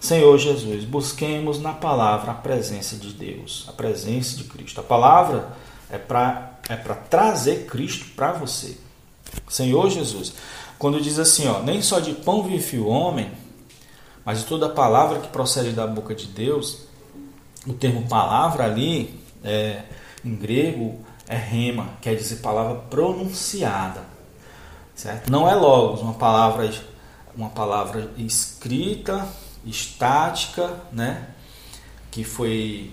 [0.00, 4.80] Senhor Jesus, busquemos na palavra a presença de Deus, a presença de Cristo.
[4.80, 5.56] A palavra
[5.90, 8.76] é para é para trazer Cristo para você.
[9.48, 10.32] Senhor Jesus,
[10.78, 13.30] quando diz assim, ó, nem só de pão vive o homem,
[14.24, 16.86] mas de toda palavra que procede da boca de Deus,
[17.66, 19.82] o termo palavra ali, é,
[20.24, 21.00] em grego,
[21.32, 24.02] é rema, quer dizer palavra pronunciada,
[24.94, 25.30] certo?
[25.30, 26.70] Não é logos, uma palavra
[27.34, 29.26] uma palavra escrita,
[29.64, 31.28] estática, né?
[32.10, 32.92] Que foi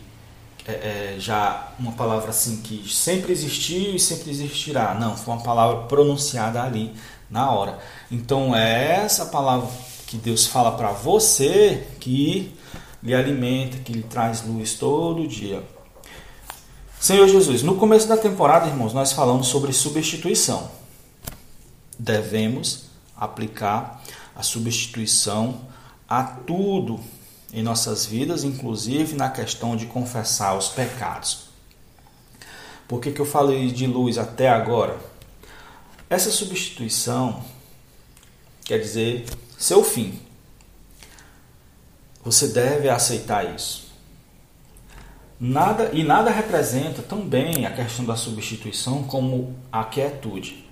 [0.66, 4.94] é, é, já uma palavra assim que sempre existiu e sempre existirá.
[4.94, 6.94] Não, foi uma palavra pronunciada ali
[7.30, 7.80] na hora.
[8.10, 9.70] Então é essa palavra
[10.08, 12.56] que Deus fala para você que
[13.04, 15.64] lhe alimenta, que lhe traz luz todo dia.
[17.00, 20.70] Senhor Jesus, no começo da temporada, irmãos, nós falamos sobre substituição.
[21.98, 24.04] Devemos aplicar
[24.36, 25.62] a substituição
[26.10, 27.00] a tudo
[27.54, 31.48] em nossas vidas, inclusive na questão de confessar os pecados.
[32.86, 35.00] Por que, que eu falei de luz até agora?
[36.10, 37.42] Essa substituição
[38.66, 39.26] quer dizer
[39.58, 40.20] seu fim.
[42.26, 43.89] Você deve aceitar isso.
[45.40, 50.66] Nada e nada representa tão bem a questão da substituição como a quietude.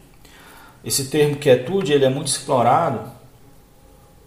[0.83, 3.09] Esse termo quietude ele é muito explorado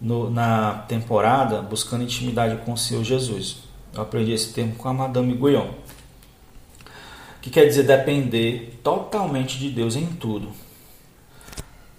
[0.01, 3.59] no, na temporada Buscando Intimidade com o Senhor Jesus.
[3.93, 5.68] Eu aprendi esse termo com a Madame Guyon,
[7.43, 10.53] que quer dizer depender totalmente de Deus em tudo.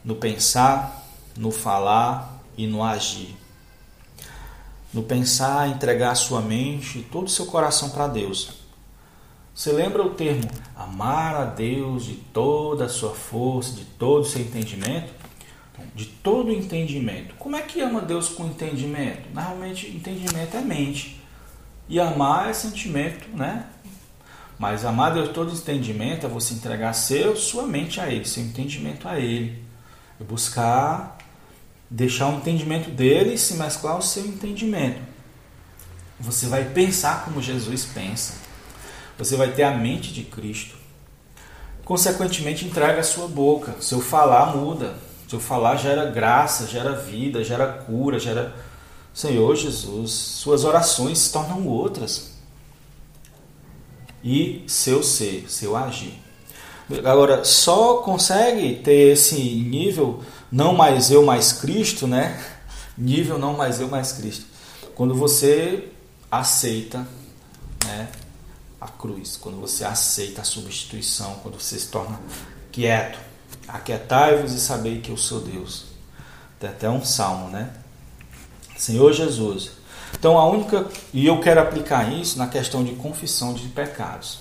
[0.04, 1.06] no pensar,
[1.38, 3.36] no falar e no agir.
[4.94, 8.62] No pensar, entregar sua mente e todo o seu coração para Deus.
[9.54, 14.26] Você lembra o termo amar a Deus de toda a sua força, de todo o
[14.26, 15.14] seu entendimento?
[15.96, 17.36] De todo o entendimento.
[17.36, 19.30] Como é que ama Deus com entendimento?
[19.34, 21.22] Normalmente, entendimento é mente.
[21.88, 23.66] E amar é sentimento, né?
[24.58, 29.08] Mas amar Deus todo entendimento é você entregar seu, sua mente a Ele, seu entendimento
[29.08, 29.64] a Ele.
[30.20, 31.18] E buscar
[31.92, 35.02] deixar o entendimento dele se mesclar ao seu entendimento.
[36.18, 38.36] Você vai pensar como Jesus pensa.
[39.18, 40.76] Você vai ter a mente de Cristo.
[41.84, 43.76] Consequentemente, entrega a sua boca.
[43.82, 44.96] Seu falar muda.
[45.28, 48.56] Seu falar gera graça, gera vida, gera cura, gera.
[49.14, 52.32] Senhor Jesus, suas orações se tornam outras
[54.24, 56.14] e seu ser, seu agir.
[57.06, 60.22] Agora, só consegue ter esse nível
[60.52, 62.44] não mais eu mais Cristo, né?
[62.98, 64.46] Nível não mais eu mais Cristo.
[64.96, 65.88] Quando você
[66.30, 67.08] aceita,
[67.86, 68.10] né,
[68.80, 72.20] a cruz, quando você aceita a substituição, quando você se torna
[72.72, 73.20] quieto.
[73.68, 75.86] Aquietai-vos e sabei que eu sou Deus.
[76.60, 77.72] Tem até um salmo, né?
[78.76, 79.72] Senhor Jesus,
[80.18, 84.40] então a única e eu quero aplicar isso na questão de confissão de pecados.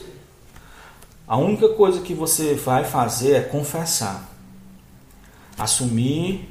[1.27, 4.30] A única coisa que você vai fazer é confessar.
[5.61, 6.49] Assumir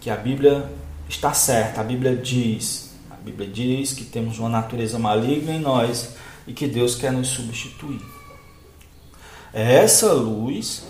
[0.00, 0.70] que a Bíblia
[1.08, 1.80] está certa.
[1.80, 6.16] A Bíblia diz, a Bíblia diz que temos uma natureza maligna em nós
[6.46, 8.02] e que Deus quer nos substituir.
[9.52, 10.84] É essa luz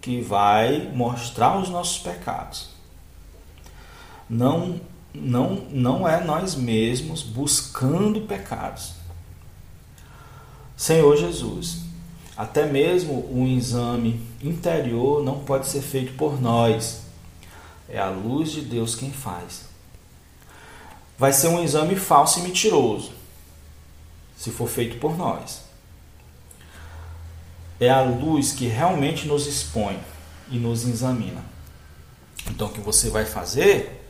[0.00, 2.70] que vai mostrar os nossos pecados.
[4.28, 4.80] Não
[5.14, 8.94] não, não é nós mesmos buscando pecados.
[10.76, 11.82] Senhor Jesus,
[12.36, 17.02] até mesmo um exame interior não pode ser feito por nós.
[17.88, 19.66] É a luz de Deus quem faz.
[21.18, 23.12] Vai ser um exame falso e mentiroso,
[24.36, 25.62] se for feito por nós.
[27.78, 29.98] É a luz que realmente nos expõe
[30.50, 31.44] e nos examina.
[32.48, 34.02] Então, o que você vai fazer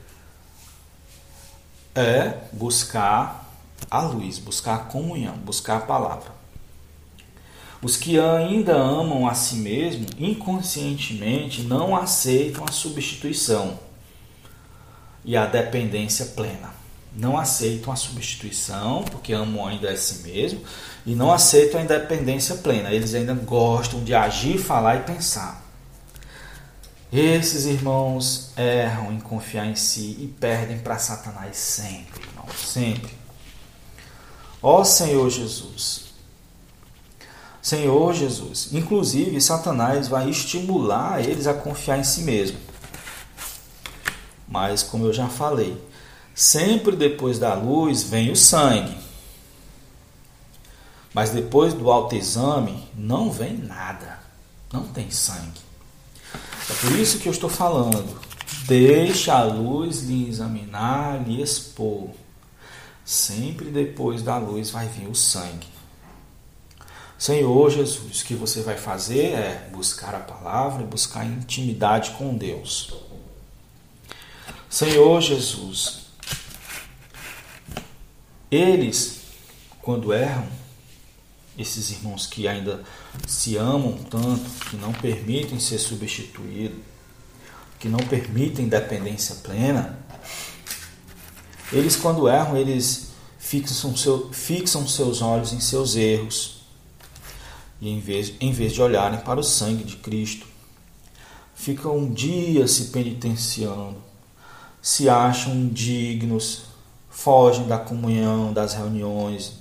[1.94, 3.52] é buscar
[3.90, 6.41] a luz, buscar a comunhão, buscar a palavra.
[7.83, 13.76] Os que ainda amam a si mesmo, inconscientemente não aceitam a substituição
[15.24, 16.72] e a dependência plena.
[17.14, 20.62] Não aceitam a substituição, porque amam ainda a si mesmo,
[21.05, 22.93] e não aceitam a independência plena.
[22.93, 25.61] Eles ainda gostam de agir, falar e pensar.
[27.12, 33.12] Esses irmãos erram em confiar em si e perdem para Satanás sempre, irmão, sempre.
[34.62, 36.11] Ó Senhor Jesus.
[37.62, 38.70] Senhor Jesus.
[38.72, 42.58] Inclusive, Satanás vai estimular eles a confiar em si mesmo.
[44.48, 45.80] Mas, como eu já falei,
[46.34, 48.96] sempre depois da luz vem o sangue.
[51.14, 54.18] Mas depois do autoexame não vem nada.
[54.72, 55.60] Não tem sangue.
[56.34, 58.20] É por isso que eu estou falando.
[58.66, 62.10] Deixe a luz lhe examinar, lhe expor.
[63.04, 65.66] Sempre depois da luz vai vir o sangue.
[67.22, 72.92] Senhor Jesus, o que você vai fazer é buscar a palavra buscar intimidade com Deus.
[74.68, 76.06] Senhor Jesus,
[78.50, 79.20] eles,
[79.80, 80.48] quando erram,
[81.56, 82.82] esses irmãos que ainda
[83.24, 86.80] se amam tanto, que não permitem ser substituídos,
[87.78, 89.96] que não permitem dependência plena,
[91.72, 96.61] eles quando erram, eles fixam, seu, fixam seus olhos em seus erros,
[97.83, 100.47] e em vez, em vez de olharem para o sangue de Cristo,
[101.53, 103.97] ficam um dia se penitenciando,
[104.80, 106.62] se acham indignos,
[107.11, 109.55] fogem da comunhão, das reuniões,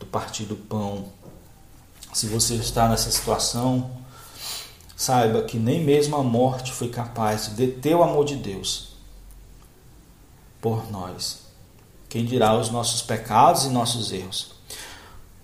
[0.00, 1.12] do partir do pão,
[2.12, 3.88] se você está nessa situação,
[4.96, 8.96] saiba que nem mesmo a morte foi capaz de deter o amor de Deus
[10.60, 11.42] por nós.
[12.08, 14.59] Quem dirá os nossos pecados e nossos erros?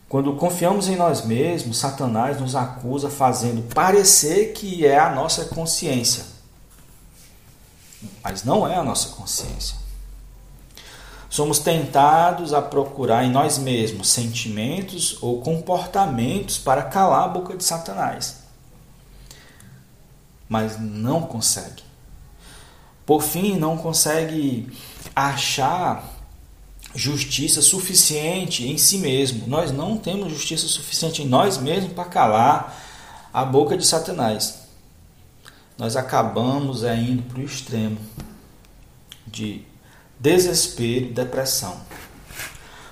[0.08, 6.24] Quando confiamos em nós mesmos, Satanás nos acusa fazendo parecer que é a nossa consciência.
[8.22, 9.76] Mas não é a nossa consciência.
[11.28, 17.64] Somos tentados a procurar em nós mesmos sentimentos ou comportamentos para calar a boca de
[17.64, 18.36] Satanás.
[20.48, 21.82] Mas não consegue.
[23.04, 24.72] Por fim, não consegue
[25.14, 26.15] achar
[26.96, 29.46] justiça suficiente em si mesmo.
[29.46, 32.82] Nós não temos justiça suficiente em nós mesmos para calar
[33.32, 34.64] a boca de Satanás.
[35.78, 37.98] nós acabamos é, indo para o extremo
[39.26, 39.60] de
[40.18, 41.78] desespero e depressão.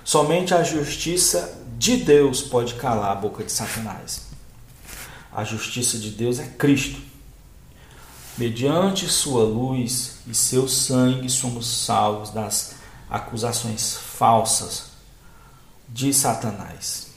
[0.05, 4.27] Somente a justiça de Deus pode calar a boca de Satanás.
[5.33, 7.01] A justiça de Deus é Cristo.
[8.37, 12.75] Mediante sua luz e seu sangue somos salvos das
[13.15, 14.87] acusações falsas
[15.89, 17.13] de Satanás.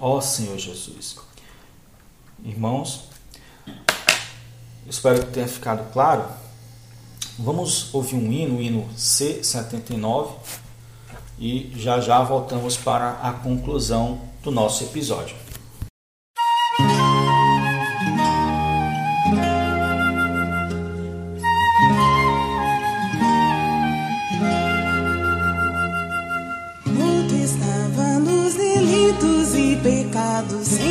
[0.00, 1.16] Ó Senhor Jesus.
[2.44, 3.04] Irmãos,
[4.88, 6.24] espero que tenha ficado claro.
[7.38, 10.30] Vamos ouvir um hino, o hino C79,
[11.38, 15.36] e já já voltamos para a conclusão do nosso episódio.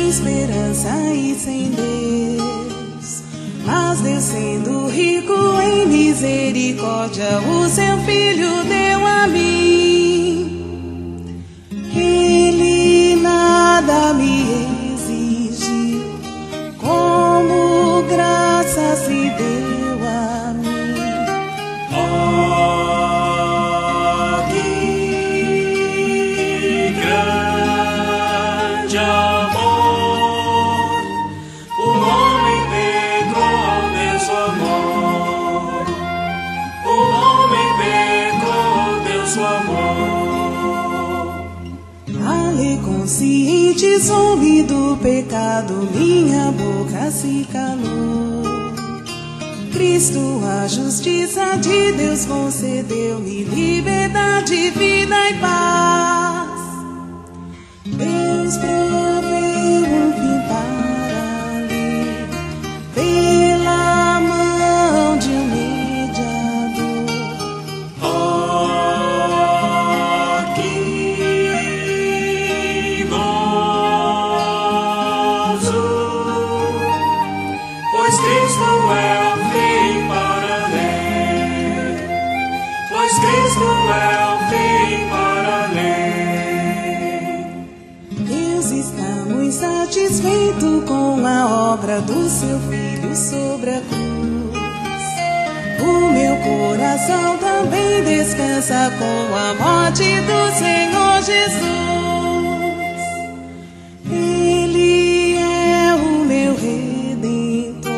[0.08, 3.22] Esperança e sem Deus.
[3.64, 10.64] Mas Deus, sendo rico em misericórdia, o seu filho deu a mim.
[11.94, 16.02] Ele nada me exigiu,
[16.78, 19.67] como graça se deu
[43.08, 48.42] consciente soube do pecado, minha boca se calou.
[49.72, 56.60] Cristo, a justiça de Deus concedeu-me liberdade, vida e paz.
[57.86, 59.37] Deus proveu
[92.38, 95.08] seu filho sobre a cruz.
[95.80, 101.58] O meu coração também descansa com a morte do Senhor Jesus.
[104.08, 107.90] Ele é o meu redentor,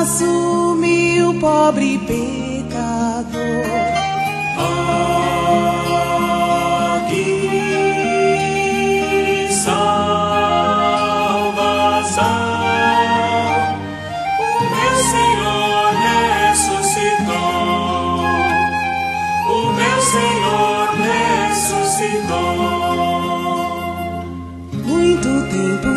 [0.00, 2.51] assumiu pobre pecador.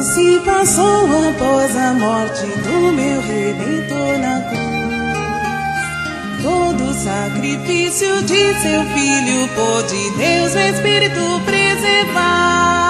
[0.06, 4.66] Se passou após a morte do meu redentor na cruz.
[6.44, 12.85] Todo sacrifício de seu filho pôde Deus o Espírito preservar.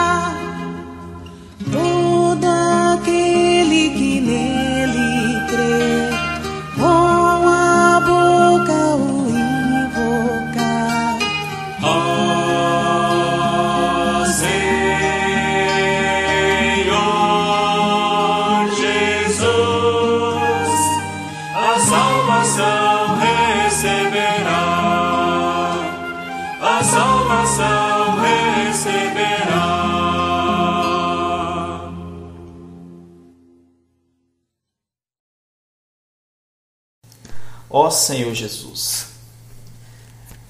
[37.92, 39.08] Senhor Jesus.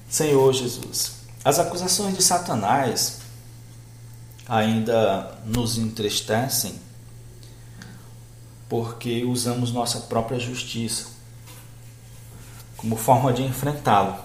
[0.08, 1.12] Senhor Jesus,
[1.44, 3.18] as acusações de Satanás
[4.48, 6.78] ainda nos entristecem
[8.68, 11.08] porque usamos nossa própria justiça
[12.76, 14.16] como forma de enfrentá-lo.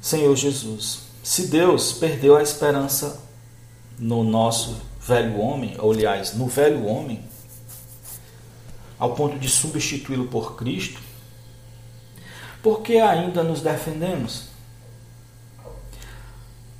[0.00, 3.20] Senhor Jesus, se Deus perdeu a esperança
[3.98, 7.24] no nosso velho homem, ou aliás, no velho homem,
[8.98, 11.00] ao ponto de substituí-lo por Cristo,
[12.62, 14.44] por que ainda nos defendemos?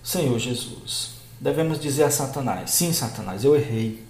[0.02, 1.10] Senhor Jesus,
[1.40, 4.04] devemos dizer a Satanás: sim, Satanás, eu errei.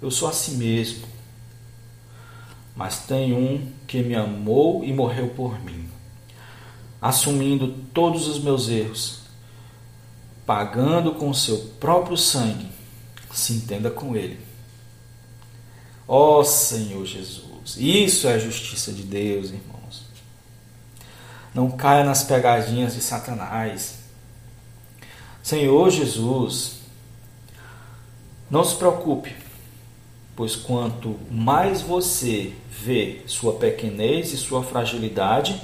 [0.00, 1.06] Eu sou assim mesmo.
[2.74, 5.88] Mas tem um que me amou e morreu por mim,
[7.02, 9.20] assumindo todos os meus erros,
[10.46, 12.68] pagando com seu próprio sangue.
[13.32, 14.49] Se entenda com ele.
[16.12, 20.02] Ó oh, Senhor Jesus, isso é a justiça de Deus, irmãos.
[21.54, 24.00] Não caia nas pegadinhas de Satanás.
[25.40, 26.80] Senhor Jesus,
[28.50, 29.36] não se preocupe,
[30.34, 35.62] pois quanto mais você vê sua pequenez e sua fragilidade,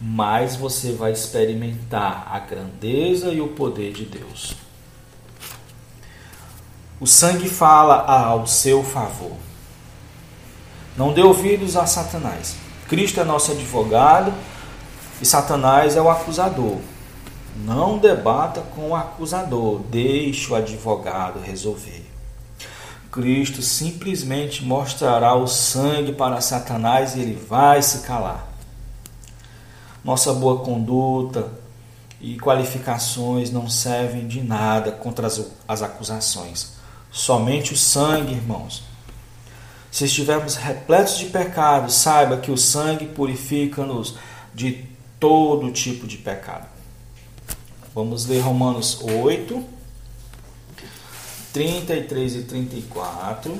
[0.00, 4.63] mais você vai experimentar a grandeza e o poder de Deus.
[7.00, 9.36] O sangue fala ao seu favor.
[10.96, 12.54] Não dê ouvidos a Satanás.
[12.88, 14.32] Cristo é nosso advogado
[15.20, 16.78] e Satanás é o acusador.
[17.56, 22.04] Não debata com o acusador, deixe o advogado resolver.
[23.10, 28.46] Cristo simplesmente mostrará o sangue para Satanás e ele vai se calar.
[30.04, 31.48] Nossa boa conduta
[32.20, 36.73] e qualificações não servem de nada contra as, as acusações.
[37.14, 38.82] Somente o sangue, irmãos.
[39.88, 44.16] Se estivermos repletos de pecados, saiba que o sangue purifica-nos
[44.52, 44.84] de
[45.20, 46.66] todo tipo de pecado.
[47.94, 49.64] Vamos ler Romanos 8,
[51.52, 53.56] 33 e 34.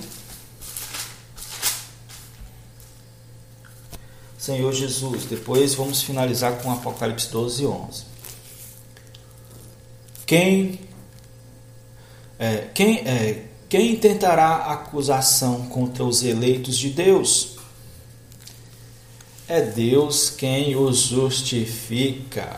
[4.37, 8.05] Senhor Jesus, depois vamos finalizar com Apocalipse 12, 11.
[10.27, 10.81] Quem,
[12.39, 17.57] é, quem, é, quem tentará acusação contra os eleitos de Deus?
[19.47, 22.57] É Deus quem os justifica.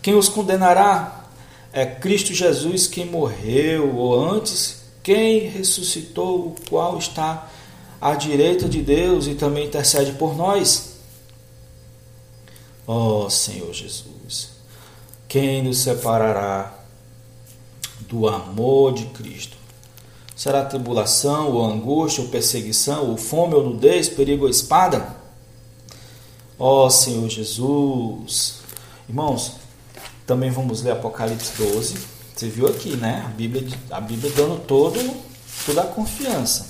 [0.00, 1.24] Quem os condenará?
[1.72, 7.48] É Cristo Jesus quem morreu, ou antes, quem ressuscitou, o qual está
[8.00, 10.96] à direita de Deus e também intercede por nós.
[12.86, 14.50] Ó oh, Senhor Jesus,
[15.28, 16.79] quem nos separará
[18.04, 19.56] do amor de Cristo?
[20.34, 25.16] Será tribulação, ou angústia, ou perseguição, ou fome, ou nudez, perigo ou espada?
[26.58, 28.60] Ó oh, Senhor Jesus.
[29.08, 29.52] Irmãos,
[30.26, 31.94] também vamos ler Apocalipse 12.
[32.34, 33.22] Você viu aqui, né?
[33.26, 34.98] A Bíblia, a Bíblia dando todo,
[35.66, 36.68] toda a confiança.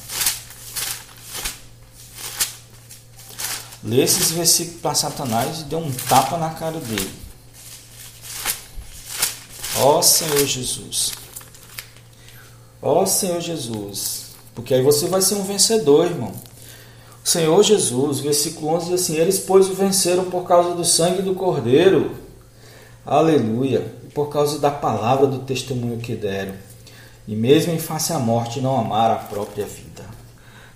[3.84, 7.14] Lê esses versículos para Satanás e deu um tapa na cara dele.
[9.78, 11.19] Ó Senhor Jesus.
[12.82, 14.30] Ó Senhor Jesus.
[14.54, 16.32] Porque aí você vai ser um vencedor, irmão.
[17.24, 21.22] O Senhor Jesus, versículo 11 diz assim: Eles, pois, o venceram por causa do sangue
[21.22, 22.20] do Cordeiro
[23.04, 23.92] Aleluia!
[24.14, 26.54] Por causa da palavra do testemunho que deram,
[27.26, 30.04] e mesmo em face à morte não amaram a própria vida.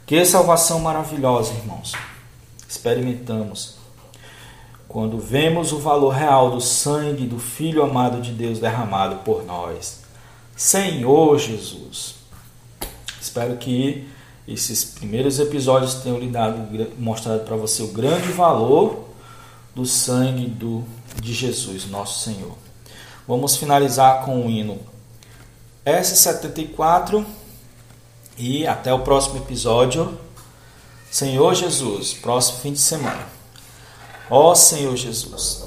[0.07, 1.93] Que salvação maravilhosa, irmãos!
[2.69, 3.77] Experimentamos
[4.89, 10.04] quando vemos o valor real do sangue do Filho amado de Deus derramado por nós.
[10.57, 12.15] Senhor Jesus!
[13.21, 14.09] Espero que
[14.47, 19.09] esses primeiros episódios tenham lhe dado, mostrado para você o grande valor
[19.75, 20.85] do sangue do
[21.21, 22.57] de Jesus, nosso Senhor.
[23.27, 24.79] Vamos finalizar com o hino
[25.85, 27.25] S74
[28.37, 30.19] e até o próximo episódio.
[31.11, 33.27] Senhor Jesus, próximo fim de semana.
[34.31, 35.67] Ó Senhor Jesus,